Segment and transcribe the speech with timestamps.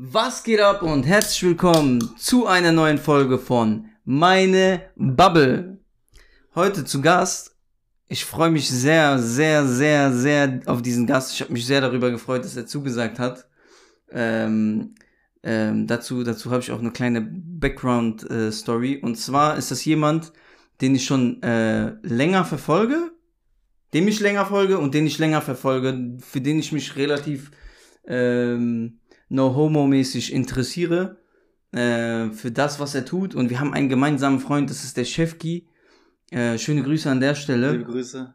[0.00, 5.80] Was geht ab und herzlich willkommen zu einer neuen Folge von Meine Bubble.
[6.54, 7.56] Heute zu Gast.
[8.06, 11.32] Ich freue mich sehr, sehr, sehr, sehr auf diesen Gast.
[11.32, 13.48] Ich habe mich sehr darüber gefreut, dass er zugesagt hat.
[14.12, 14.94] Ähm,
[15.42, 18.92] ähm, dazu dazu habe ich auch eine kleine Background-Story.
[18.92, 20.32] Äh, und zwar ist das jemand,
[20.80, 23.10] den ich schon äh, länger verfolge,
[23.94, 27.50] dem ich länger folge und den ich länger verfolge, für den ich mich relativ
[28.06, 28.97] ähm,
[29.28, 31.18] no-homo-mäßig interessiere
[31.72, 33.34] äh, für das, was er tut.
[33.34, 35.68] Und wir haben einen gemeinsamen Freund, das ist der Chefki.
[36.30, 37.72] Äh, schöne Grüße an der Stelle.
[37.72, 38.34] Liebe Grüße.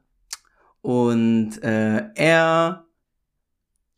[0.82, 2.86] Und äh, er,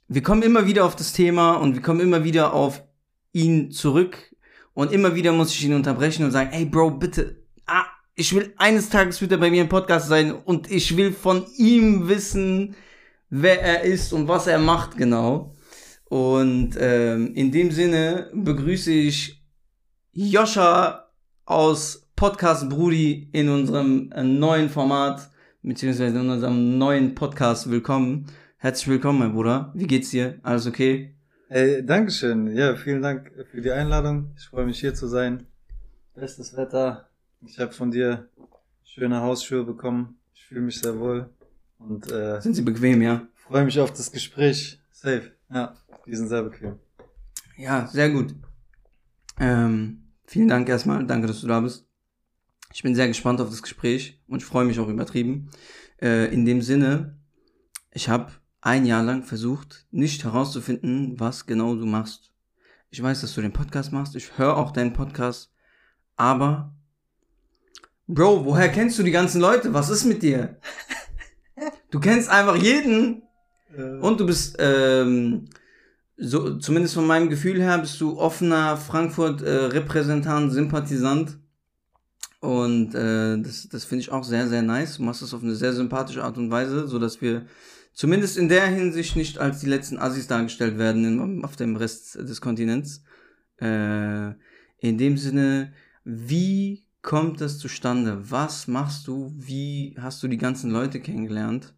[0.07, 2.83] wir kommen immer wieder auf das Thema und wir kommen immer wieder auf
[3.31, 4.35] ihn zurück.
[4.73, 8.53] Und immer wieder muss ich ihn unterbrechen und sagen, ey Bro, bitte, ah, ich will
[8.57, 12.75] eines Tages wieder bei mir im Podcast sein und ich will von ihm wissen,
[13.29, 15.54] wer er ist und was er macht genau.
[16.15, 19.43] Und ähm, in dem Sinne begrüße ich
[20.13, 21.11] Joscha
[21.43, 25.29] aus Podcast Brudi in unserem äh, neuen Format,
[25.61, 27.69] beziehungsweise in unserem neuen Podcast.
[27.69, 28.27] Willkommen.
[28.55, 29.73] Herzlich willkommen, mein Bruder.
[29.75, 30.39] Wie geht's dir?
[30.41, 31.13] Alles okay?
[31.49, 32.55] Hey, Dankeschön.
[32.55, 34.31] Ja, vielen Dank für die Einladung.
[34.37, 35.47] Ich freue mich hier zu sein.
[36.15, 37.09] Bestes Wetter.
[37.45, 38.29] Ich habe von dir
[38.85, 40.17] schöne Hausschuhe bekommen.
[40.33, 41.29] Ich fühle mich sehr wohl.
[41.77, 43.27] Und äh, sind sie bequem, ja?
[43.35, 44.79] Freue mich auf das Gespräch.
[44.93, 45.33] Safe.
[45.53, 45.75] Ja.
[46.05, 46.79] Die sind sehr bequem.
[47.57, 48.35] Ja, sehr gut.
[49.39, 51.05] Ähm, vielen Dank erstmal.
[51.05, 51.87] Danke, dass du da bist.
[52.73, 55.49] Ich bin sehr gespannt auf das Gespräch und ich freue mich auch übertrieben.
[56.01, 57.17] Äh, in dem Sinne,
[57.91, 58.31] ich habe
[58.61, 62.31] ein Jahr lang versucht, nicht herauszufinden, was genau du machst.
[62.89, 64.15] Ich weiß, dass du den Podcast machst.
[64.15, 65.53] Ich höre auch deinen Podcast.
[66.17, 66.73] Aber,
[68.07, 69.73] Bro, woher kennst du die ganzen Leute?
[69.73, 70.59] Was ist mit dir?
[71.89, 73.23] Du kennst einfach jeden.
[73.73, 73.99] Äh.
[73.99, 75.47] Und du bist ähm,
[76.17, 81.37] so, zumindest von meinem Gefühl her, bist du offener Frankfurt-Repräsentant, äh, Sympathisant.
[82.39, 84.97] Und äh, das, das finde ich auch sehr, sehr nice.
[84.97, 87.45] Du machst das auf eine sehr sympathische Art und Weise, so dass wir
[87.93, 92.15] zumindest in der Hinsicht nicht als die letzten Assis dargestellt werden in, auf dem Rest
[92.15, 93.03] des Kontinents.
[93.57, 94.31] Äh,
[94.79, 95.73] in dem Sinne,
[96.03, 98.31] wie kommt das zustande?
[98.31, 99.33] Was machst du?
[99.35, 101.74] Wie hast du die ganzen Leute kennengelernt?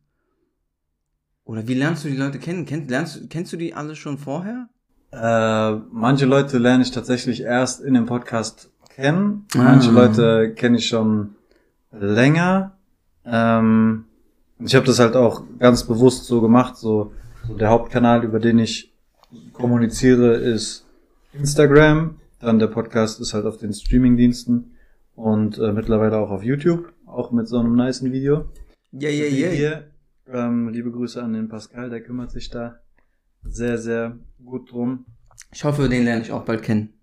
[1.48, 2.66] Oder wie lernst du die Leute kennen?
[2.66, 4.68] Kenn, lernst, kennst du die alle schon vorher?
[5.12, 9.46] Äh, manche Leute lerne ich tatsächlich erst in dem Podcast kennen.
[9.56, 9.64] Ah.
[9.64, 11.36] Manche Leute kenne ich schon
[11.92, 12.76] länger.
[13.26, 14.04] Ähm,
[14.60, 16.76] ich habe das halt auch ganz bewusst so gemacht.
[16.76, 17.14] So,
[17.48, 18.94] so der Hauptkanal, über den ich
[19.54, 20.86] kommuniziere, ist
[21.32, 22.18] Instagram.
[22.42, 24.76] Dann der Podcast ist halt auf den Streamingdiensten
[25.16, 28.50] und äh, mittlerweile auch auf YouTube, auch mit so einem niceen Video.
[28.92, 29.84] Ja, ja, ja.
[30.30, 32.80] Ähm, liebe Grüße an den Pascal, der kümmert sich da
[33.44, 35.06] sehr, sehr gut drum.
[35.54, 36.94] Ich hoffe, den lerne ich auch bald kennen.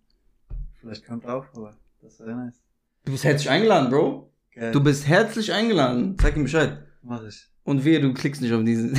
[0.81, 2.61] Vielleicht kommt auch, aber das wäre nice.
[3.05, 4.31] Du bist herzlich eingeladen, Bro.
[4.55, 4.73] Geil.
[4.73, 6.17] Du bist herzlich eingeladen.
[6.19, 6.87] Zeig ihm Bescheid.
[7.03, 7.49] Mach ich.
[7.65, 8.99] Und wehe, du klickst nicht auf diesen.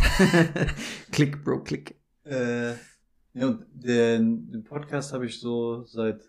[1.12, 1.96] klick, Bro, klick.
[2.24, 2.72] Äh,
[3.34, 6.22] ja, und den, den Podcast habe ich so seit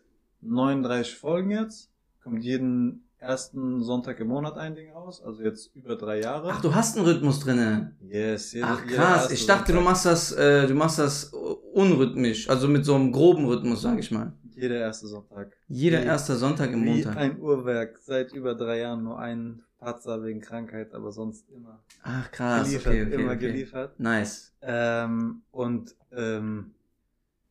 [0.43, 1.91] 39 Folgen jetzt.
[2.23, 6.51] Kommt jeden ersten Sonntag im Monat ein Ding raus, also jetzt über drei Jahre.
[6.53, 7.97] Ach, du hast einen Rhythmus drinne.
[8.01, 9.77] Yes, jede, Ach krass, ich dachte, Sonntag.
[9.77, 11.33] du machst das, äh, du machst das
[11.73, 14.33] unrhythmisch, also mit so einem groben Rhythmus, sag ich mal.
[14.55, 15.55] Jeder erste Sonntag.
[15.69, 17.17] Jeder wie, erste Sonntag im wie Montag.
[17.17, 21.83] ein Uhrwerk, seit über drei Jahren nur ein Patzer wegen Krankheit, aber sonst immer.
[22.03, 23.39] Ach krass, geliefert, okay, okay, immer okay.
[23.39, 24.01] geliefert.
[24.01, 24.55] Nice.
[24.63, 26.73] Ähm, und ähm,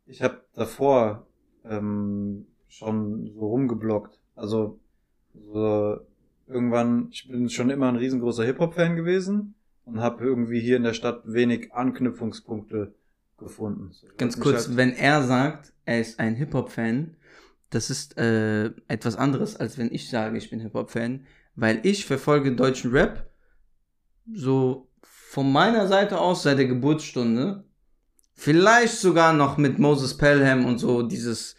[0.07, 1.27] ich habe davor
[1.63, 4.19] ähm, schon so rumgeblockt.
[4.35, 4.79] Also
[5.51, 5.99] so,
[6.47, 10.93] irgendwann, ich bin schon immer ein riesengroßer Hip-Hop-Fan gewesen und habe irgendwie hier in der
[10.93, 12.93] Stadt wenig Anknüpfungspunkte
[13.37, 13.91] gefunden.
[13.91, 17.15] So, Ganz kurz, halt wenn er sagt, er ist ein Hip-Hop-Fan,
[17.69, 21.25] das ist äh, etwas anderes, als wenn ich sage, ich bin Hip-Hop-Fan,
[21.55, 23.29] weil ich verfolge deutschen Rap
[24.33, 27.65] so von meiner Seite aus seit der Geburtsstunde.
[28.33, 31.55] Vielleicht sogar noch mit Moses Pelham und so dieses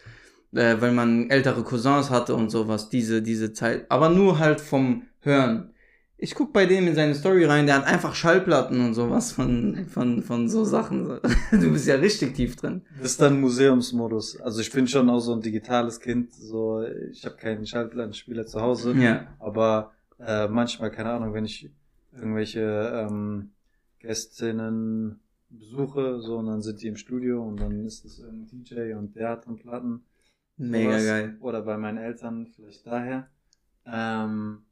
[0.57, 3.85] äh, weil man ältere Cousins hatte und sowas, diese, diese Zeit.
[3.89, 5.71] Aber nur halt vom Hören.
[6.19, 9.85] Ich guck bei dem in seine Story rein, der hat einfach Schallplatten und sowas von,
[9.87, 11.19] von, von so Sachen.
[11.51, 12.81] Du bist ja richtig tief drin.
[12.97, 14.41] Das ist dann Museumsmodus.
[14.41, 16.33] Also ich bin schon auch so ein digitales Kind.
[16.33, 18.93] So, ich habe keinen Schallplattenspieler zu Hause.
[18.97, 19.27] Ja.
[19.37, 21.69] Aber äh, manchmal, keine Ahnung, wenn ich
[22.13, 23.51] irgendwelche ähm,
[23.99, 25.19] Gästinnen
[25.49, 29.15] besuche, so und dann sind die im Studio und dann ist es irgendein DJ und
[29.15, 30.01] der hat dann Platten.
[30.57, 31.05] Mega sowas.
[31.05, 31.37] geil.
[31.39, 33.29] Oder bei meinen Eltern vielleicht daher.
[33.85, 34.63] Ähm,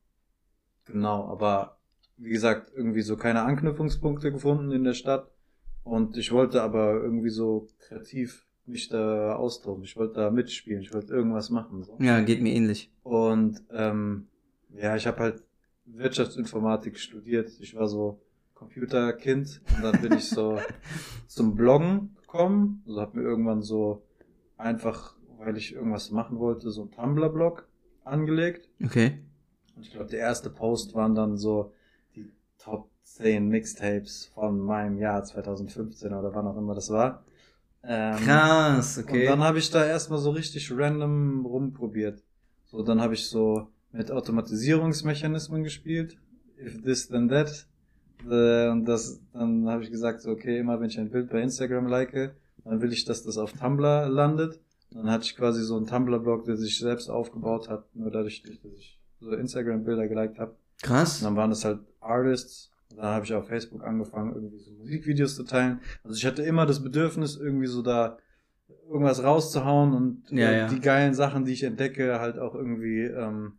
[0.86, 1.78] genau, aber
[2.18, 5.30] wie gesagt, irgendwie so keine Anknüpfungspunkte gefunden in der Stadt.
[5.84, 9.84] Und ich wollte aber irgendwie so kreativ mich da austoben.
[9.84, 10.82] Ich wollte da mitspielen.
[10.82, 11.84] Ich wollte irgendwas machen.
[11.84, 11.98] So.
[12.00, 12.92] Ja, geht mir ähnlich.
[13.04, 14.28] Und ähm,
[14.74, 15.44] ja, ich habe halt
[15.86, 17.52] Wirtschaftsinformatik studiert.
[17.60, 18.20] Ich war so
[18.56, 20.60] Computerkind und dann bin ich so
[21.28, 22.84] zum Bloggen gekommen.
[22.88, 24.02] Also habe mir irgendwann so
[24.58, 27.68] einfach, weil ich irgendwas machen wollte, so ein Tumblr-Blog
[28.04, 28.70] angelegt.
[28.84, 29.20] Okay.
[29.76, 31.74] Und ich glaube, der erste Post waren dann so
[32.16, 37.24] die Top 10 Mixtapes von meinem Jahr 2015 oder wann auch immer das war.
[37.84, 39.26] Ähm, Krass, Und okay.
[39.26, 42.24] dann habe ich da erstmal so richtig random rumprobiert.
[42.66, 46.18] So, dann habe ich so mit Automatisierungsmechanismen gespielt.
[46.60, 47.68] If this, then that.
[48.28, 51.42] Äh, Und das, dann habe ich gesagt, so, okay, immer wenn ich ein Bild bei
[51.42, 54.60] Instagram like, dann will ich, dass das auf Tumblr landet.
[54.92, 58.72] Dann hatte ich quasi so einen Tumblr-Blog, der sich selbst aufgebaut hat, nur dadurch, dass
[58.78, 60.56] ich so Instagram-Bilder geliked habe.
[60.82, 61.20] Krass.
[61.20, 62.72] Und dann waren das halt Artists.
[62.92, 65.80] Und dann habe ich auf Facebook angefangen, irgendwie so Musikvideos zu teilen.
[66.04, 68.18] Also ich hatte immer das Bedürfnis, irgendwie so da
[68.90, 70.68] irgendwas rauszuhauen und Ja, äh, ja.
[70.68, 73.54] die geilen Sachen, die ich entdecke, halt auch irgendwie ähm,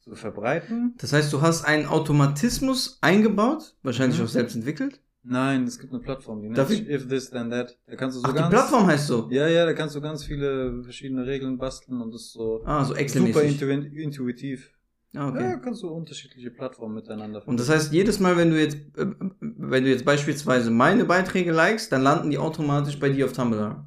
[0.00, 0.94] zu verbreiten.
[0.98, 4.24] Das heißt, du hast einen Automatismus eingebaut, wahrscheinlich Mhm.
[4.24, 5.00] auch selbst entwickelt.
[5.24, 7.78] Nein, es gibt eine Plattform, die nennt sich If This Then That.
[7.86, 8.50] Da kannst du so Ach, die ganz.
[8.50, 9.28] Plattform heißt so.
[9.30, 12.84] Ja, ja, da kannst du ganz viele verschiedene Regeln basteln und das ist so Ah,
[12.84, 14.72] so super intu intuitiv.
[15.14, 15.60] Ah, Ja, okay.
[15.62, 19.06] kannst du unterschiedliche Plattformen miteinander Und das heißt, jedes Mal, wenn du jetzt, äh,
[19.40, 23.86] wenn du jetzt beispielsweise meine Beiträge likest, dann landen die automatisch bei dir auf Tumblr.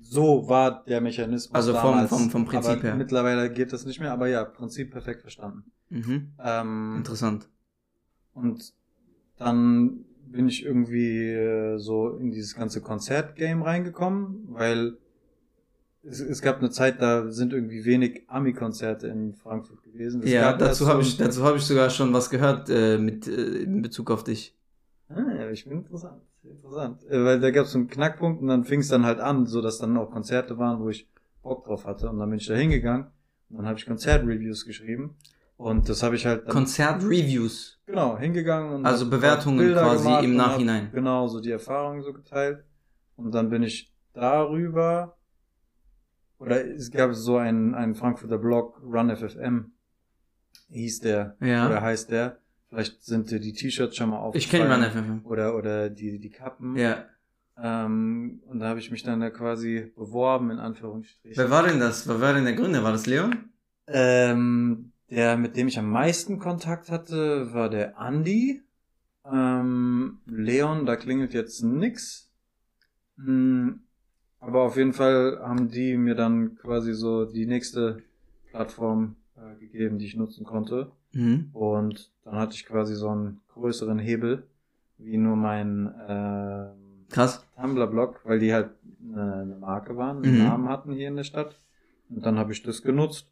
[0.00, 1.54] So war der Mechanismus.
[1.54, 2.08] Also vom- damals.
[2.08, 2.94] vom- vom Prinzip aber her.
[2.96, 5.70] Mittlerweile geht das nicht mehr, aber ja, Prinzip perfekt verstanden.
[5.90, 6.32] Mhm.
[6.42, 7.48] Ähm, Interessant.
[8.34, 8.72] und
[9.38, 14.96] dann bin ich irgendwie äh, so in dieses ganze Konzertgame reingekommen, weil
[16.02, 20.22] es, es gab eine Zeit, da sind irgendwie wenig Ami-Konzerte in Frankfurt gewesen.
[20.22, 23.62] Es Ja, dazu habe ich, dazu habe ich sogar schon was gehört äh, mit äh,
[23.62, 24.54] in Bezug auf dich.
[25.08, 27.04] Ah, ja, ich bin interessant, interessant.
[27.08, 29.46] Äh, weil da gab es so einen Knackpunkt und dann fing es dann halt an,
[29.46, 31.08] so dass dann auch Konzerte waren, wo ich
[31.42, 32.08] Bock drauf hatte.
[32.10, 33.06] Und dann bin ich da hingegangen
[33.50, 35.16] und dann habe ich Konzertreviews geschrieben.
[35.56, 37.80] Und das habe ich halt Konzertreviews.
[37.86, 40.90] genau hingegangen und Also Bewertungen quasi im Nachhinein.
[40.92, 42.64] Genau, so die Erfahrungen so geteilt.
[43.16, 45.16] Und dann bin ich darüber
[46.38, 49.72] oder es gab so einen, einen Frankfurter Blog, Run FFM,
[50.68, 51.66] hieß der, Ja.
[51.66, 52.38] oder heißt der.
[52.68, 54.38] Vielleicht sind dir die T-Shirts schon mal aufgefallen.
[54.38, 54.90] Ich kenne Run
[55.22, 55.24] FM.
[55.24, 56.76] Oder, oder die, die Kappen.
[56.76, 57.04] Ja.
[57.58, 61.38] Ähm, und da habe ich mich dann da quasi beworben, in Anführungsstrichen.
[61.42, 62.06] Wer war denn das?
[62.06, 62.82] Wer war denn der Gründer?
[62.84, 63.50] War das Leon?
[63.86, 68.62] Ähm, der, mit dem ich am meisten Kontakt hatte, war der Andi.
[69.24, 72.30] Ähm, Leon, da klingelt jetzt nix.
[73.16, 73.80] Hm,
[74.40, 78.02] aber auf jeden Fall haben die mir dann quasi so die nächste
[78.50, 80.92] Plattform äh, gegeben, die ich nutzen konnte.
[81.12, 81.50] Mhm.
[81.52, 84.46] Und dann hatte ich quasi so einen größeren Hebel,
[84.98, 85.92] wie nur mein
[87.08, 87.44] Krass.
[87.56, 88.70] Tumblr-Blog, weil die halt
[89.02, 90.44] eine, eine Marke waren, einen Mhm.
[90.44, 91.58] Namen hatten hier in der Stadt.
[92.10, 93.26] Und dann habe ich das genutzt,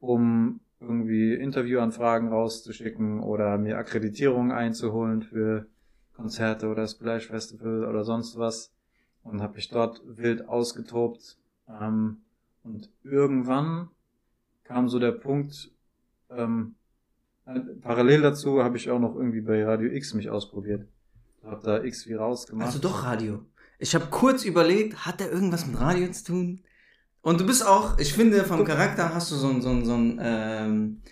[0.00, 5.66] um irgendwie Interviewanfragen rauszuschicken oder mir Akkreditierungen einzuholen für
[6.14, 8.72] Konzerte oder Splash Festival oder sonst was.
[9.22, 11.38] Und habe mich dort wild ausgetobt.
[11.68, 12.18] Ähm,
[12.64, 13.88] und irgendwann
[14.64, 15.70] kam so der Punkt,
[16.30, 16.74] ähm,
[17.46, 20.86] äh, parallel dazu habe ich auch noch irgendwie bei Radio X mich ausprobiert.
[21.44, 22.66] Hab da X wie rausgemacht.
[22.66, 23.44] Also doch Radio.
[23.78, 26.60] Ich habe kurz überlegt, hat der irgendwas mit Radio zu tun?
[27.22, 29.94] Und du bist auch, ich finde, vom Charakter hast du so ein, so ein, so
[29.94, 31.02] ein ähm,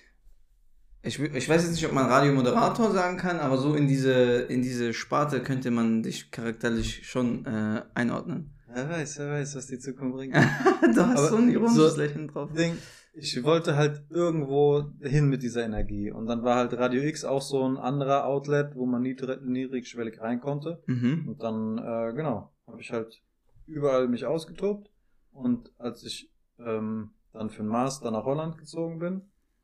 [1.03, 4.61] ich, ich weiß jetzt nicht, ob man Radiomoderator sagen kann, aber so in diese, in
[4.61, 8.53] diese Sparte könnte man dich charakterlich schon äh, einordnen.
[8.73, 10.35] Wer weiß, wer weiß, was die Zukunft bringt.
[10.95, 12.53] du hast Aber so ein ironisches so- Lächeln drauf.
[12.53, 12.77] Ding,
[13.15, 16.11] ich wollte halt irgendwo hin mit dieser Energie.
[16.13, 20.21] Und dann war halt Radio X auch so ein anderer Outlet, wo man niedrig, niedrigschwellig
[20.21, 20.83] rein konnte.
[20.87, 21.29] Mhm.
[21.29, 23.21] Und dann, äh, genau, habe ich halt
[23.67, 24.90] überall mich ausgetobt.
[25.33, 29.23] Und als ich ähm, dann für den Master nach Holland gezogen bin,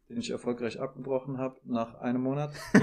[0.08, 2.54] den ich erfolgreich abgebrochen habe nach einem Monat,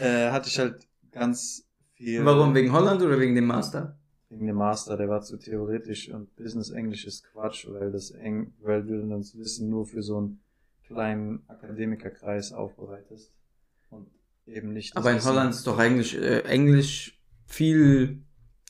[0.00, 2.24] äh, hatte ich halt ganz viel.
[2.24, 2.54] Warum?
[2.54, 3.98] Wegen Holland oder wegen dem Master?
[4.30, 8.54] Wegen dem Master, der war zu theoretisch und Business Englisch ist Quatsch, weil das eng,
[8.60, 10.40] weil du das Wissen nur für so einen
[10.86, 13.30] kleinen Akademikerkreis aufbereitest
[13.90, 14.08] und
[14.46, 14.96] eben nicht.
[14.96, 18.22] Aber in Holland ist doch eigentlich äh, Englisch viel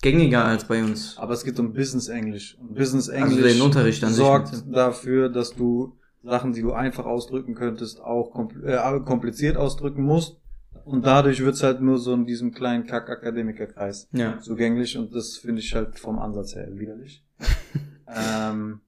[0.03, 1.17] gängiger als bei uns.
[1.17, 4.19] Aber es geht um Business Englisch und Business Also Englisch den Unterricht an sich.
[4.19, 4.71] sorgt du?
[4.71, 10.37] dafür, dass du Sachen, die du einfach ausdrücken könntest, auch kompl äh, kompliziert ausdrücken musst.
[10.85, 14.39] Und dadurch wird's halt nur so in diesem kleinen Kack-Akademikerkreis Ja.
[14.41, 17.25] zugänglich und das finde ich halt vom Ansatz her widerlich.
[18.09, 18.81] ähm,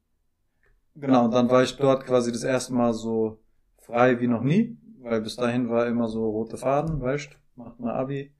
[0.95, 3.39] genau, und dann war ich dort quasi das erste Mal so
[3.79, 7.91] frei wie noch nie, weil bis dahin war immer so rote Faden, weißt macht man
[7.91, 8.33] Abi,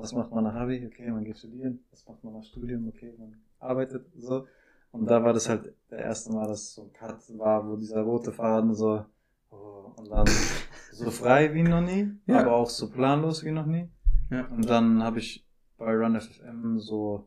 [0.00, 3.12] was macht man nach Abi, okay, man geht studieren, was macht man nach Studium, okay,
[3.18, 4.46] man gearbeitet, so.
[4.92, 8.02] Und da war das halt der erste Mal, dass so ein Cut war, wo dieser
[8.02, 9.04] rote Faden so,
[9.50, 10.26] oh, und dann
[10.92, 12.40] so frei wie noch nie, Ja.
[12.40, 13.88] aber auch so planlos wie noch nie.
[14.30, 14.46] Ja.
[14.46, 15.46] Und dann habe ich
[15.78, 17.26] bei Run FFM so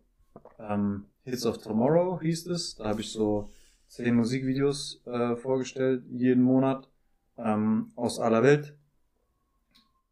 [0.59, 2.75] ähm, Hits of Tomorrow hieß es.
[2.75, 3.49] Da habe ich so
[3.87, 6.89] zehn Musikvideos äh, vorgestellt, jeden Monat
[7.37, 8.75] ähm, aus aller Welt.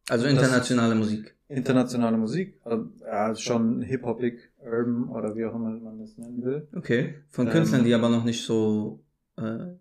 [0.08, 1.34] Also internationale Musik.
[1.48, 6.68] Internationale Musik, äh, ja, schon hip-hopig, urban oder wie auch immer man das nennen will.
[6.74, 7.14] Okay.
[7.28, 9.04] Von Ähm, Künstlern, die aber noch nicht so
[9.36, 9.78] äh, So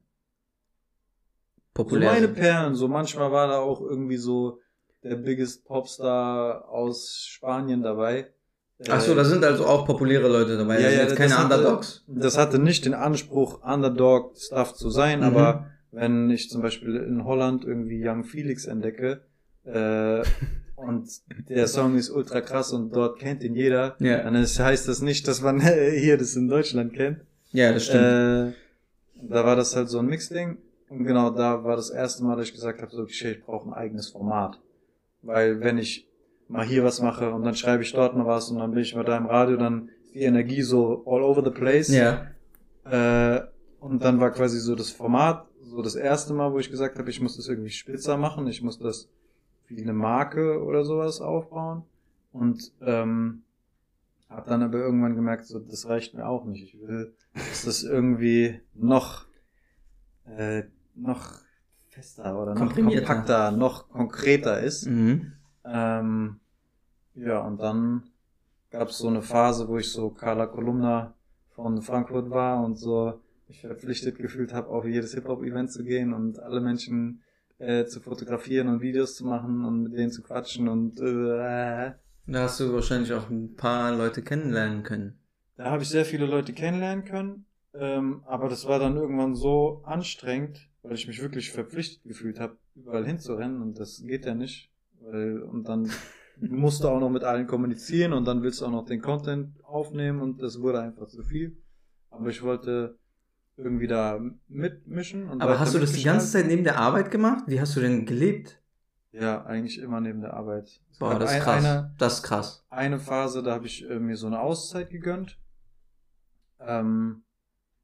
[1.74, 2.36] populär meine sind.
[2.36, 4.60] Perlen, so manchmal war da auch irgendwie so
[5.04, 8.28] der biggest Popstar aus Spanien dabei.
[8.90, 10.82] Ach so, da sind also auch populäre Leute dabei.
[10.82, 12.04] Ja, ja, jetzt keine hatte- Underdogs.
[12.08, 15.26] Das hatte nicht den Anspruch, Underdog-Stuff zu sein, Mhm.
[15.26, 19.22] aber wenn ich zum Beispiel in Holland irgendwie Young Felix entdecke
[19.66, 20.24] äh,
[20.76, 21.08] und
[21.50, 24.24] der Song ist ultra krass und dort kennt ihn jeder, Ja.
[24.24, 25.62] dann ist, heißt das nicht, dass man
[25.96, 27.20] hier das in Deutschland kennt.
[27.52, 28.04] Ja, das stimmt.
[28.04, 28.52] Äh,
[29.24, 30.58] da war das halt so ein Mixding.
[30.90, 33.70] Und genau da war das erste Mal, dass ich gesagt habe, so, okay, ich brauche
[33.70, 34.60] ein eigenes Format.
[35.22, 36.08] Weil wenn ich
[36.48, 38.96] mal hier was mache und dann schreibe ich dort noch was und dann bin ich
[38.96, 41.90] mal da im Radio, dann ist die Energie so all over the place.
[41.90, 42.28] ja.
[42.90, 43.42] Äh,
[43.80, 47.10] und dann war quasi so das Format, so das erste Mal, wo ich gesagt habe,
[47.10, 49.08] ich muss das irgendwie spitzer machen, ich muss das
[49.80, 51.84] eine Marke oder sowas aufbauen.
[52.32, 53.44] Und ähm,
[54.30, 56.64] habe dann aber irgendwann gemerkt, so das reicht mir auch nicht.
[56.64, 59.26] Ich will, dass das irgendwie noch
[60.26, 60.64] äh,
[60.96, 61.42] noch
[61.90, 64.88] fester oder noch kompakter, noch konkreter ist.
[64.88, 65.34] Mhm.
[65.66, 66.40] Ähm,
[67.16, 68.04] ja, und dann
[68.70, 71.14] gab es so eine Phase, wo ich so Carla Kolumna
[71.50, 76.40] von Frankfurt war und so mich verpflichtet gefühlt habe, auf jedes Hip-Hop-Event zu gehen und
[76.40, 77.22] alle Menschen
[77.62, 81.92] äh, zu fotografieren und Videos zu machen und mit denen zu quatschen und äh,
[82.28, 85.20] Da hast du wahrscheinlich auch ein paar Leute kennenlernen können.
[85.58, 89.82] da habe ich sehr viele Leute kennenlernen können, ähm, aber das war dann irgendwann so
[89.86, 94.72] anstrengend, weil ich mich wirklich verpflichtet gefühlt habe, überall hinzurennen und das geht ja nicht,
[95.02, 95.90] weil und dann
[96.42, 99.64] musst du auch noch mit allen kommunizieren und dann willst du auch noch den Content
[99.64, 101.58] aufnehmen und das wurde einfach zu viel.
[102.10, 102.98] Aber ich wollte
[103.62, 105.30] irgendwie da mitmischen.
[105.30, 107.44] Und Aber hast du das die ganze Zeit neben der Arbeit gemacht?
[107.48, 108.62] Wie hast du denn gelebt?
[109.12, 110.82] Ja, eigentlich immer neben der Arbeit.
[110.90, 111.66] Es Boah, das ist krass.
[111.66, 112.66] Eine, Das ist krass.
[112.70, 115.38] eine Phase, da habe ich äh, mir so eine Auszeit gegönnt.
[116.60, 117.24] Ähm,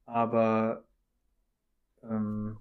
[0.06, 0.84] aber
[2.02, 2.58] ähm,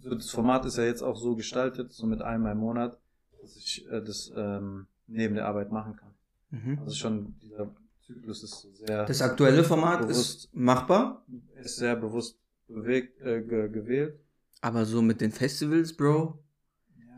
[0.00, 2.98] so das Format ist ja jetzt auch so gestaltet, so mit einmal im Monat,
[3.40, 6.14] dass ich äh, das ähm, neben der Arbeit machen kann.
[6.50, 6.78] Mhm.
[6.80, 7.70] Also schon dieser
[8.06, 10.44] Zyklus ist sehr Das aktuelle Format Bewusst.
[10.44, 11.24] ist machbar,
[11.62, 14.18] ist sehr bewusst bewegt äh, ge gewählt.
[14.60, 16.38] aber so mit den Festivals, Bro,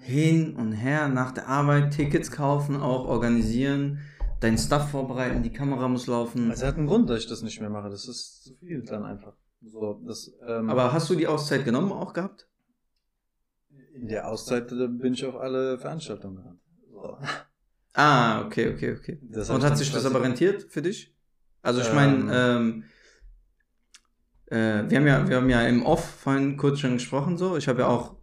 [0.01, 4.01] hin und her nach der Arbeit, Tickets kaufen, auch organisieren,
[4.41, 6.51] dein Stuff vorbereiten, die Kamera muss laufen.
[6.51, 7.91] Also hat einen Grund, dass ich das nicht mehr mache.
[7.91, 9.35] Das ist zu viel dann einfach.
[9.63, 12.49] So, das, ähm, aber hast du die Auszeit genommen auch gehabt?
[13.95, 16.61] in der Auszeit äh, bin ich auf alle Veranstaltungen gerannt.
[16.91, 17.19] So.
[17.95, 19.19] Ah, okay, okay, okay.
[19.23, 21.15] Das Und hat sich das aber rentiert für dich?
[21.63, 21.95] Also ich Ähm.
[21.95, 22.85] meine, ähm,
[24.47, 27.57] äh, wir haben ja, wir haben ja im Off vorhin kurz schon gesprochen so.
[27.57, 28.17] Ich habe ja auch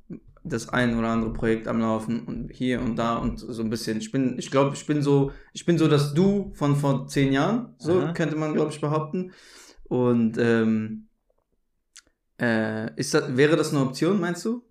[0.44, 3.98] das ein oder andere Projekt am Laufen und hier und da und so ein bisschen.
[4.00, 7.32] Ich bin, ich glaube, ich bin so, ich bin so das Du von vor zehn
[7.32, 8.13] Jahren, so Aha.
[8.13, 9.32] könnte man, glaube ich, behaupten.
[9.86, 11.08] Und ähm,
[12.40, 14.63] äh, ist das, wäre das eine Option, meinst du?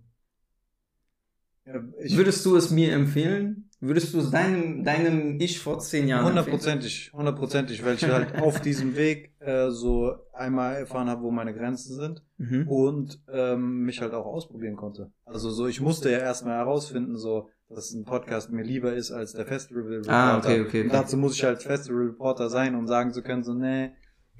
[1.65, 1.81] Ja,
[2.17, 3.70] Würdest du es mir empfehlen?
[3.83, 8.95] Würdest du deinem, deinem Ich vor zehn Jahren hundertprozentig, hundertprozentig, weil ich halt auf diesem
[8.95, 12.67] Weg äh, so einmal erfahren habe, wo meine Grenzen sind Mhm.
[12.67, 15.11] und ähm, mich halt auch ausprobieren konnte.
[15.25, 19.33] Also so, ich musste ja erstmal herausfinden, so, dass ein Podcast mir lieber ist als
[19.33, 20.11] der Festival Reporter.
[20.13, 23.43] Ah, okay, okay, Und dazu muss ich halt Festival Reporter sein, um sagen zu können,
[23.43, 23.91] so, nee,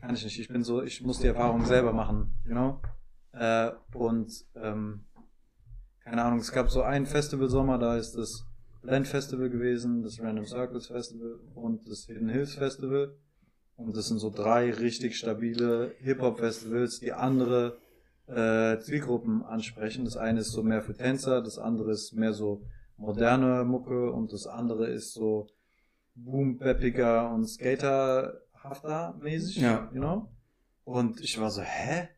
[0.02, 0.40] kann ich nicht.
[0.40, 2.80] Ich bin so, ich muss die Erfahrung selber machen, you know?
[3.34, 5.06] Äh, und ähm,
[6.04, 8.46] keine Ahnung, es gab so einen Festival-Sommer, da ist das
[8.82, 13.16] Blend Festival gewesen, das Random Circles Festival und das Hidden Hills Festival.
[13.78, 17.78] Und das sind so drei richtig stabile Hip-Hop-Festivals, die andere
[18.28, 20.06] äh, Zielgruppen ansprechen.
[20.06, 22.64] Das eine ist so mehr für Tänzer, das andere ist mehr so
[22.98, 25.48] moderne Mucke und das andere ist so
[26.16, 29.90] boom-peppiger und skaterhafter mäßig, Ja.
[29.94, 30.30] you know?
[30.84, 32.10] Und ich war so, hä?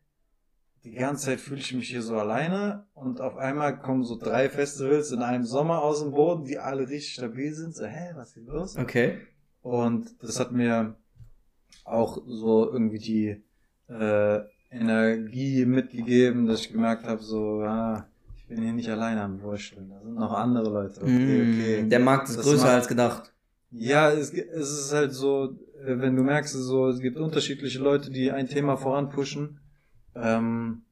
[0.84, 4.50] Die ganze Zeit fühle ich mich hier so alleine und auf einmal kommen so drei
[4.50, 7.74] Festivals in einem Sommer aus dem Boden, die alle richtig stabil sind.
[7.74, 8.76] So, hä, was ist hier los?
[8.76, 9.18] Okay.
[9.62, 10.94] Und das hat mir
[11.84, 13.42] auch so irgendwie die
[13.88, 19.40] äh, Energie mitgegeben, dass ich gemerkt habe, so, ah, ich bin hier nicht alleine am
[19.40, 19.88] Wursteln.
[19.88, 21.00] Da sind noch andere Leute.
[21.00, 21.88] Okay, Mm, okay.
[21.88, 23.32] Der Markt ist Das größer macht- als gedacht.
[23.70, 28.10] Ja, es, es ist halt so, äh, wenn du merkst, so, es gibt unterschiedliche Leute,
[28.10, 29.60] die ein Thema voranpushen,
[30.14, 30.82] ähm,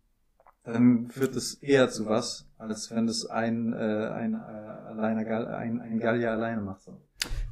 [0.65, 5.27] dann führt es eher zu was, als wenn das ein, äh, ein, äh, alleine,
[5.57, 6.83] ein, ein Gallier alleine macht.
[6.83, 7.01] So.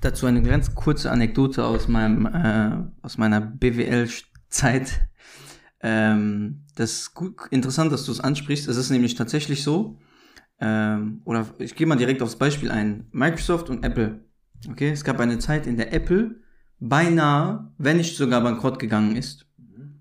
[0.01, 5.09] Dazu eine ganz kurze Anekdote aus meinem äh, aus meiner BWL-Zeit.
[5.83, 8.69] Ähm, das ist gut, interessant, dass du es ansprichst.
[8.69, 9.99] Es ist nämlich tatsächlich so,
[10.61, 13.09] ähm, oder ich gehe mal direkt aufs Beispiel ein.
[13.13, 14.21] Microsoft und Apple.
[14.69, 16.37] Okay, es gab eine Zeit, in der Apple
[16.79, 19.47] beinahe, wenn nicht sogar bankrott gegangen ist.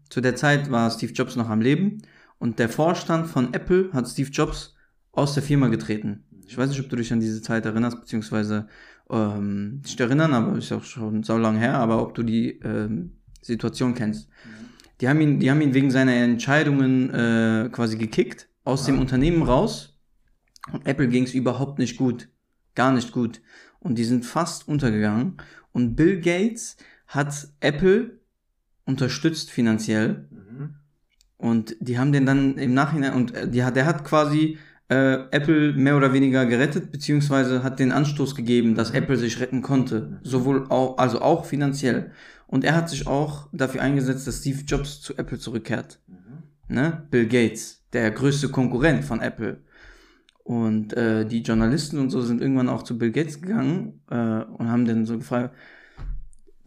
[0.09, 1.99] Zu der Zeit war Steve Jobs noch am Leben
[2.39, 4.75] und der Vorstand von Apple hat Steve Jobs
[5.11, 6.23] aus der Firma getreten.
[6.47, 8.67] Ich weiß nicht, ob du dich an diese Zeit erinnerst, beziehungsweise
[9.09, 13.17] ähm, nicht erinnern, aber ist auch schon so lange her, aber ob du die ähm,
[13.41, 14.29] Situation kennst.
[15.01, 19.43] Die haben ihn, die haben ihn wegen seiner Entscheidungen äh, quasi gekickt, aus dem Unternehmen
[19.43, 19.97] raus.
[20.71, 22.29] Und Apple ging es überhaupt nicht gut.
[22.75, 23.41] Gar nicht gut.
[23.79, 25.37] Und die sind fast untergegangen.
[25.71, 28.18] Und Bill Gates hat Apple
[28.89, 30.27] unterstützt finanziell.
[31.37, 34.57] Und die haben den dann im Nachhinein, und äh, die hat, der hat quasi
[34.89, 39.61] äh, Apple mehr oder weniger gerettet, beziehungsweise hat den Anstoß gegeben, dass Apple sich retten
[39.61, 40.19] konnte.
[40.21, 42.11] Sowohl auch, also auch finanziell.
[42.47, 46.01] Und er hat sich auch dafür eingesetzt, dass Steve Jobs zu Apple zurückkehrt.
[46.67, 47.07] Ne?
[47.09, 49.61] Bill Gates, der größte Konkurrent von Apple.
[50.43, 54.69] Und äh, die Journalisten und so sind irgendwann auch zu Bill Gates gegangen äh, und
[54.69, 55.55] haben dann so gefragt,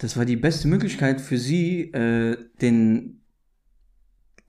[0.02, 3.22] das war die beste Möglichkeit für sie, äh, den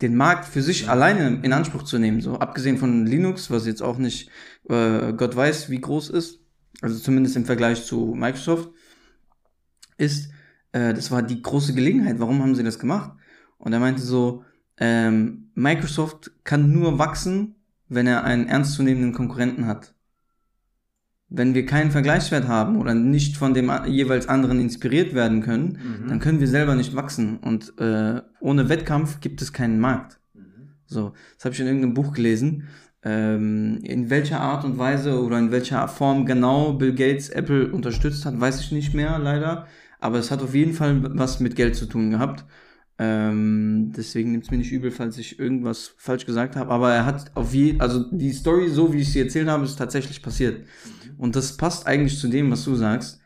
[0.02, 2.20] den Markt für sich alleine in Anspruch zu nehmen.
[2.20, 4.30] So abgesehen von Linux, was jetzt auch nicht
[4.68, 6.42] äh, Gott weiß, wie groß ist,
[6.82, 8.72] also zumindest im Vergleich zu Microsoft,
[9.98, 10.30] ist,
[10.74, 12.20] äh, das war die große Gelegenheit.
[12.20, 13.14] Warum haben sie das gemacht?
[13.60, 14.44] Und er meinte so,
[14.78, 17.56] ähm, Microsoft kann nur wachsen,
[17.88, 19.94] wenn er einen ernstzunehmenden Konkurrenten hat.
[21.36, 26.20] Wenn wir keinen Vergleichswert haben oder nicht von dem jeweils anderen inspiriert werden können, dann
[26.20, 27.38] können wir selber nicht wachsen.
[27.38, 30.20] Und äh, ohne Wettkampf gibt es keinen Markt.
[30.86, 32.68] So, das habe ich in irgendeinem Buch gelesen.
[33.04, 38.26] Ähm, in welcher Art und Weise oder in welcher Form genau Bill Gates Apple unterstützt
[38.26, 39.66] hat, weiß ich nicht mehr, leider.
[40.00, 42.46] Aber es hat auf jeden Fall was mit Geld zu tun gehabt.
[43.00, 46.72] Ähm, deswegen nimmt es mir nicht übel, falls ich irgendwas falsch gesagt habe.
[46.72, 49.78] Aber er hat auf je, also die Story, so wie ich sie erzählt habe, ist
[49.78, 50.66] tatsächlich passiert.
[51.18, 53.20] Und das passt eigentlich zu dem, was du sagst.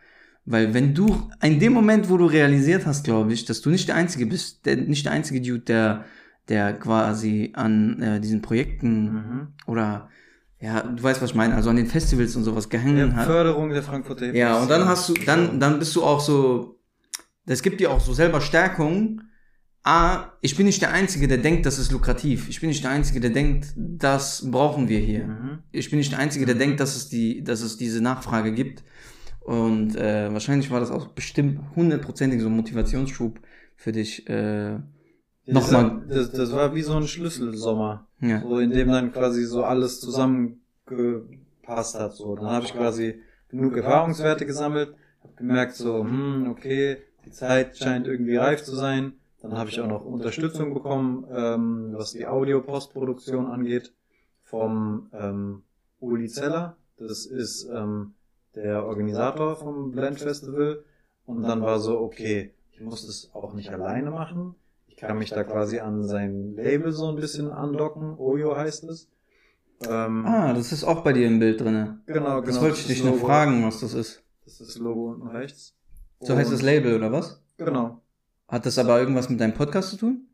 [0.45, 3.89] Weil wenn du, in dem Moment, wo du realisiert hast, glaube ich, dass du nicht
[3.89, 6.05] der Einzige bist, der, nicht der einzige Dude, der,
[6.47, 9.47] der quasi an äh, diesen Projekten Mhm.
[9.65, 10.09] oder,
[10.61, 13.25] ja, du weißt, was ich meine, also an den Festivals und sowas gehangen Ja, hat.
[13.25, 16.79] Förderung der Frankfurter Ja, und dann hast du, dann, dann bist du auch so,
[17.45, 19.23] das gibt dir auch so selber Stärkung.
[19.87, 22.49] A, ich bin nicht der Einzige, der denkt, das ist lukrativ.
[22.49, 25.27] Ich bin nicht der Einzige, der denkt, das brauchen wir hier.
[25.27, 25.59] Mhm.
[25.71, 28.83] Ich bin nicht der Einzige, der denkt, dass es die, dass es diese Nachfrage gibt.
[29.39, 33.39] Und äh, wahrscheinlich war das auch bestimmt hundertprozentig so ein Motivationsschub
[33.77, 34.27] für dich.
[34.27, 34.79] Äh,
[35.45, 36.03] Nochmal.
[36.09, 38.09] Das, das war wie so ein Schlüsselsommer.
[38.19, 38.41] ja.
[38.41, 42.13] So, in dem dann quasi so alles zusammengepasst hat.
[42.13, 47.77] So, dann habe ich quasi genug Erfahrungswerte gesammelt, habe gemerkt so, hm, okay, die Zeit
[47.77, 49.13] scheint irgendwie reif zu sein.
[49.49, 53.93] Dann habe ich auch noch Unterstützung bekommen, ähm, was die Audio-Postproduktion angeht,
[54.43, 55.63] vom ähm,
[55.99, 56.77] Uli Zeller.
[56.97, 58.13] Das ist ähm,
[58.55, 60.83] der Organisator vom Blend Festival.
[61.25, 64.55] Und dann war so, okay, ich muss das auch nicht alleine machen.
[64.87, 68.15] Ich kann mich da quasi an sein Label so ein bisschen andocken.
[68.17, 69.09] Oyo heißt es.
[69.87, 71.99] Ähm, Ah, das ist auch bei dir im Bild drinne.
[72.07, 72.41] genau, genau.
[72.41, 73.27] Das wollte ich dich noch Logo.
[73.27, 74.23] fragen, was das ist.
[74.43, 75.75] Das ist das Logo unten rechts.
[76.19, 77.43] So heißt das Label, oder was?
[77.57, 78.01] Genau.
[78.47, 80.27] Hat das aber irgendwas mit deinem Podcast zu tun?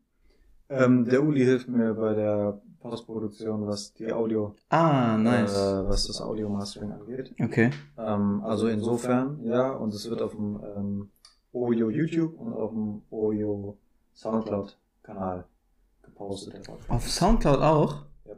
[0.68, 5.56] Ähm, der Uli hilft mir bei der Postproduktion, was die Audio, Ah, nice.
[5.56, 7.34] äh, was das Audio-Mastering angeht.
[7.40, 7.70] Okay.
[7.98, 11.08] Ähm, also insofern, ja, und es wird auf dem ähm,
[11.52, 13.76] Oyo YouTube und auf dem Oyo
[14.14, 15.44] Soundcloud-Kanal
[16.02, 16.68] gepostet.
[16.88, 18.04] Auf Soundcloud auch?
[18.24, 18.32] Ja.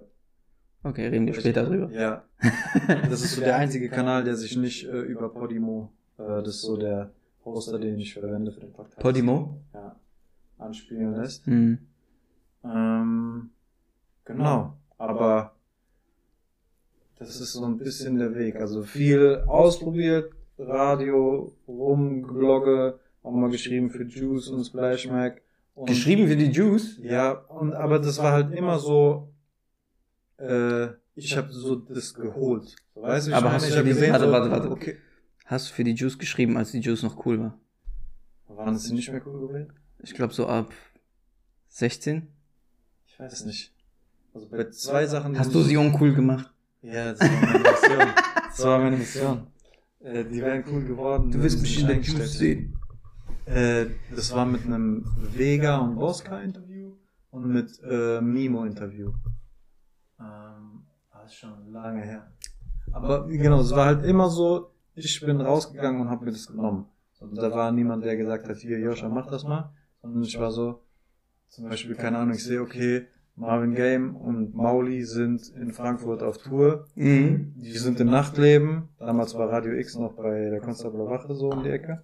[0.84, 1.90] Okay, reden wir später drüber.
[1.92, 2.22] Ja.
[3.10, 6.62] Das ist so der einzige Kanal, der sich nicht äh, über Podimo, äh, das ist
[6.62, 7.10] so der
[7.46, 8.98] Poster, den ich verwende für den Podcast.
[8.98, 9.60] Podimo?
[9.72, 9.94] Ja.
[10.58, 11.46] Anspielen lässt.
[11.46, 11.78] Hm.
[12.64, 13.50] Ähm,
[14.24, 14.76] genau.
[14.98, 15.54] Aber
[17.20, 18.56] das ist so ein bisschen der Weg.
[18.56, 25.40] Also viel ausprobiert, Radio, rumblogge, auch mal geschrieben für Juice und Splash Mac.
[25.76, 26.98] Und Geschrieben für die Juice?
[27.00, 29.28] Ja, und aber das war halt immer so,
[30.38, 32.74] äh, ich habe so das geholt.
[32.96, 34.70] Weißt du, ich Aber meine, hast du ich habe gesehen, warte, warte, warte.
[34.72, 34.96] okay.
[35.46, 37.58] Hast du für die Juice geschrieben, als die Juice noch cool war?
[38.48, 39.72] Waren das nicht mehr cool gewesen?
[40.02, 40.72] Ich glaube so ab
[41.68, 42.26] 16.
[43.06, 43.72] Ich weiß es nicht.
[44.34, 45.38] Also bei zwei Sachen.
[45.38, 46.52] Hast du sie uncool gemacht?
[46.82, 48.14] Ja, das war meine Mission.
[48.56, 49.46] Das war meine Mission.
[50.00, 51.30] Äh, die wären cool geworden.
[51.30, 52.78] Du wirst sie mich in der Juice sehen.
[53.44, 56.92] Äh, das war mit einem Vega und Bosca-Interview
[57.30, 59.12] und mit äh, Mimo-Interview.
[60.18, 62.32] Ähm, das ist schon lange her.
[62.92, 66.86] Aber genau, es war halt immer so, ich bin rausgegangen und habe mir das genommen.
[67.20, 69.72] Und da war niemand, der gesagt hat, hier, Joscha, mach das mal.
[70.02, 70.82] Sondern ich war so,
[71.48, 73.06] zum Beispiel, keine Ahnung, ich sehe, okay,
[73.36, 76.86] Marvin Game und Mauli sind in Frankfurt auf Tour.
[76.94, 77.52] Mhm.
[77.56, 78.88] Die sind im Nachtleben.
[78.98, 82.02] Damals war Radio X noch bei der Konstabler Wache so um die Ecke.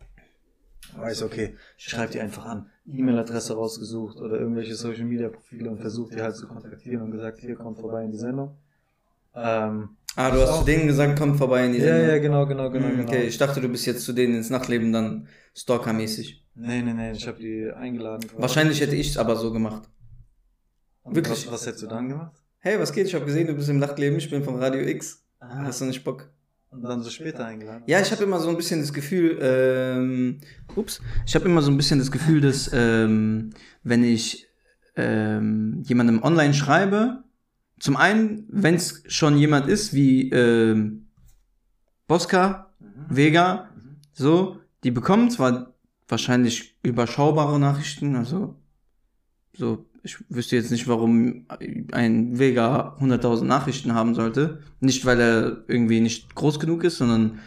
[0.96, 2.68] Weiß, okay, ich schreibe die einfach an.
[2.86, 7.38] E-Mail-Adresse rausgesucht oder irgendwelche Social Media Profile und versucht die halt zu kontaktieren und gesagt,
[7.38, 8.58] hier kommt vorbei in die Sendung.
[9.34, 12.08] Ähm, Ah, du hast zu denen gesagt, kommt vorbei in die ja, Sendung.
[12.08, 13.08] ja, genau, genau, genau, Mhm, genau.
[13.08, 16.44] Okay, ich dachte, du bist jetzt zu denen ins Nachtleben dann stalkermäßig.
[16.54, 18.28] Nee, nee, nee, ich habe die eingeladen.
[18.36, 19.88] Wahrscheinlich hätte ich es aber so gemacht.
[21.02, 21.46] Und wirklich.
[21.46, 22.36] Was, was hättest du dann gemacht?
[22.58, 23.06] Hey, was geht?
[23.06, 25.24] Ich habe gesehen, du bist im Nachtleben, ich bin vom Radio X.
[25.40, 26.30] Ah, Hast du nicht Bock?
[26.70, 27.82] und dann so später eingeladen?
[27.86, 30.40] Ja, ich habe immer so ein bisschen das Gefühl, ähm,
[30.74, 33.50] ups, ich habe immer so ein bisschen das Gefühl, dass ähm,
[33.82, 34.46] wenn ich
[34.96, 37.24] ähm, jemandem online schreibe,
[37.82, 41.08] zum einen, wenn es schon jemand ist wie ähm,
[42.06, 43.16] Bosca, Mhm.
[43.16, 43.96] Vega, Mhm.
[44.12, 45.72] so, die bekommen zwar
[46.08, 48.54] wahrscheinlich überschaubare Nachrichten, also
[49.56, 51.46] so, ich wüsste jetzt nicht, warum
[51.92, 54.60] ein Vega 100.000 Nachrichten haben sollte.
[54.80, 57.40] Nicht, weil er irgendwie nicht groß genug ist, sondern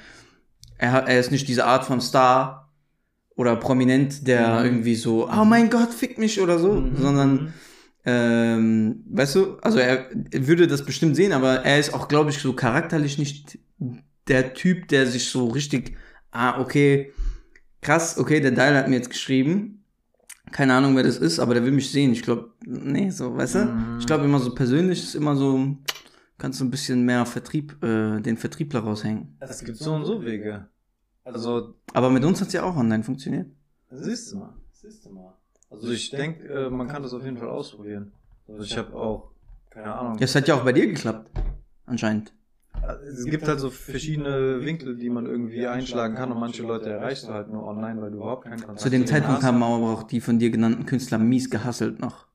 [0.78, 2.69] er, hat, er ist nicht diese Art von Star
[3.36, 4.65] oder Prominent, der Mhm.
[4.65, 6.98] irgendwie so, oh mein Gott, fick mich oder so, Mhm.
[6.98, 7.54] sondern
[8.06, 12.38] ähm, weißt du, also er würde das bestimmt sehen, aber er ist auch, glaube ich,
[12.39, 13.58] so charakterlich nicht
[14.28, 15.98] der Typ, der sich so richtig,
[16.32, 17.12] ah, okay,
[17.82, 19.84] krass, okay, der Dial hat mir jetzt geschrieben.
[20.52, 22.12] Keine Ahnung, wer das ist, aber der will mich sehen.
[22.12, 23.65] Ich glaube, nee, so, weißt du?
[23.65, 23.98] Mhm.
[24.00, 25.76] Ich glaube immer so persönlich ist immer so,
[26.38, 29.36] kannst du ein bisschen mehr Vertrieb, äh, den Vertriebler raushängen.
[29.39, 30.68] Es gibt so und so Wege.
[31.24, 33.48] Also, Aber mit uns hat's ja auch online funktioniert.
[33.89, 34.54] siehst du mal.
[34.72, 35.34] Siehst du mal.
[35.69, 38.12] Also ich denke, äh, man kann das auf jeden Fall ausprobieren.
[38.47, 39.32] Also ich habe auch,
[39.69, 40.17] keine Ahnung.
[40.17, 41.32] Das hat ja auch bei dir geklappt.
[41.86, 42.34] Anscheinend.
[43.08, 47.28] Es gibt halt so verschiedene Winkel, die man irgendwie einschlagen kann und manche Leute erreichst
[47.28, 50.04] du halt nur online, weil du überhaupt keinen Kontakt Zu dem Zeitpunkt haben aber auch
[50.04, 52.28] die von dir genannten Künstler mies gehasselt noch.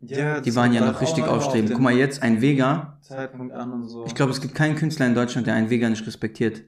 [0.00, 1.70] ja, Die das waren ja kommt noch halt richtig aufstrebend.
[1.70, 2.98] auf Guck mal, jetzt ein Vega.
[3.02, 4.06] Zeitpunkt an und so.
[4.06, 6.62] Ich glaube, es gibt keinen Künstler in Deutschland, der einen Vega nicht respektiert.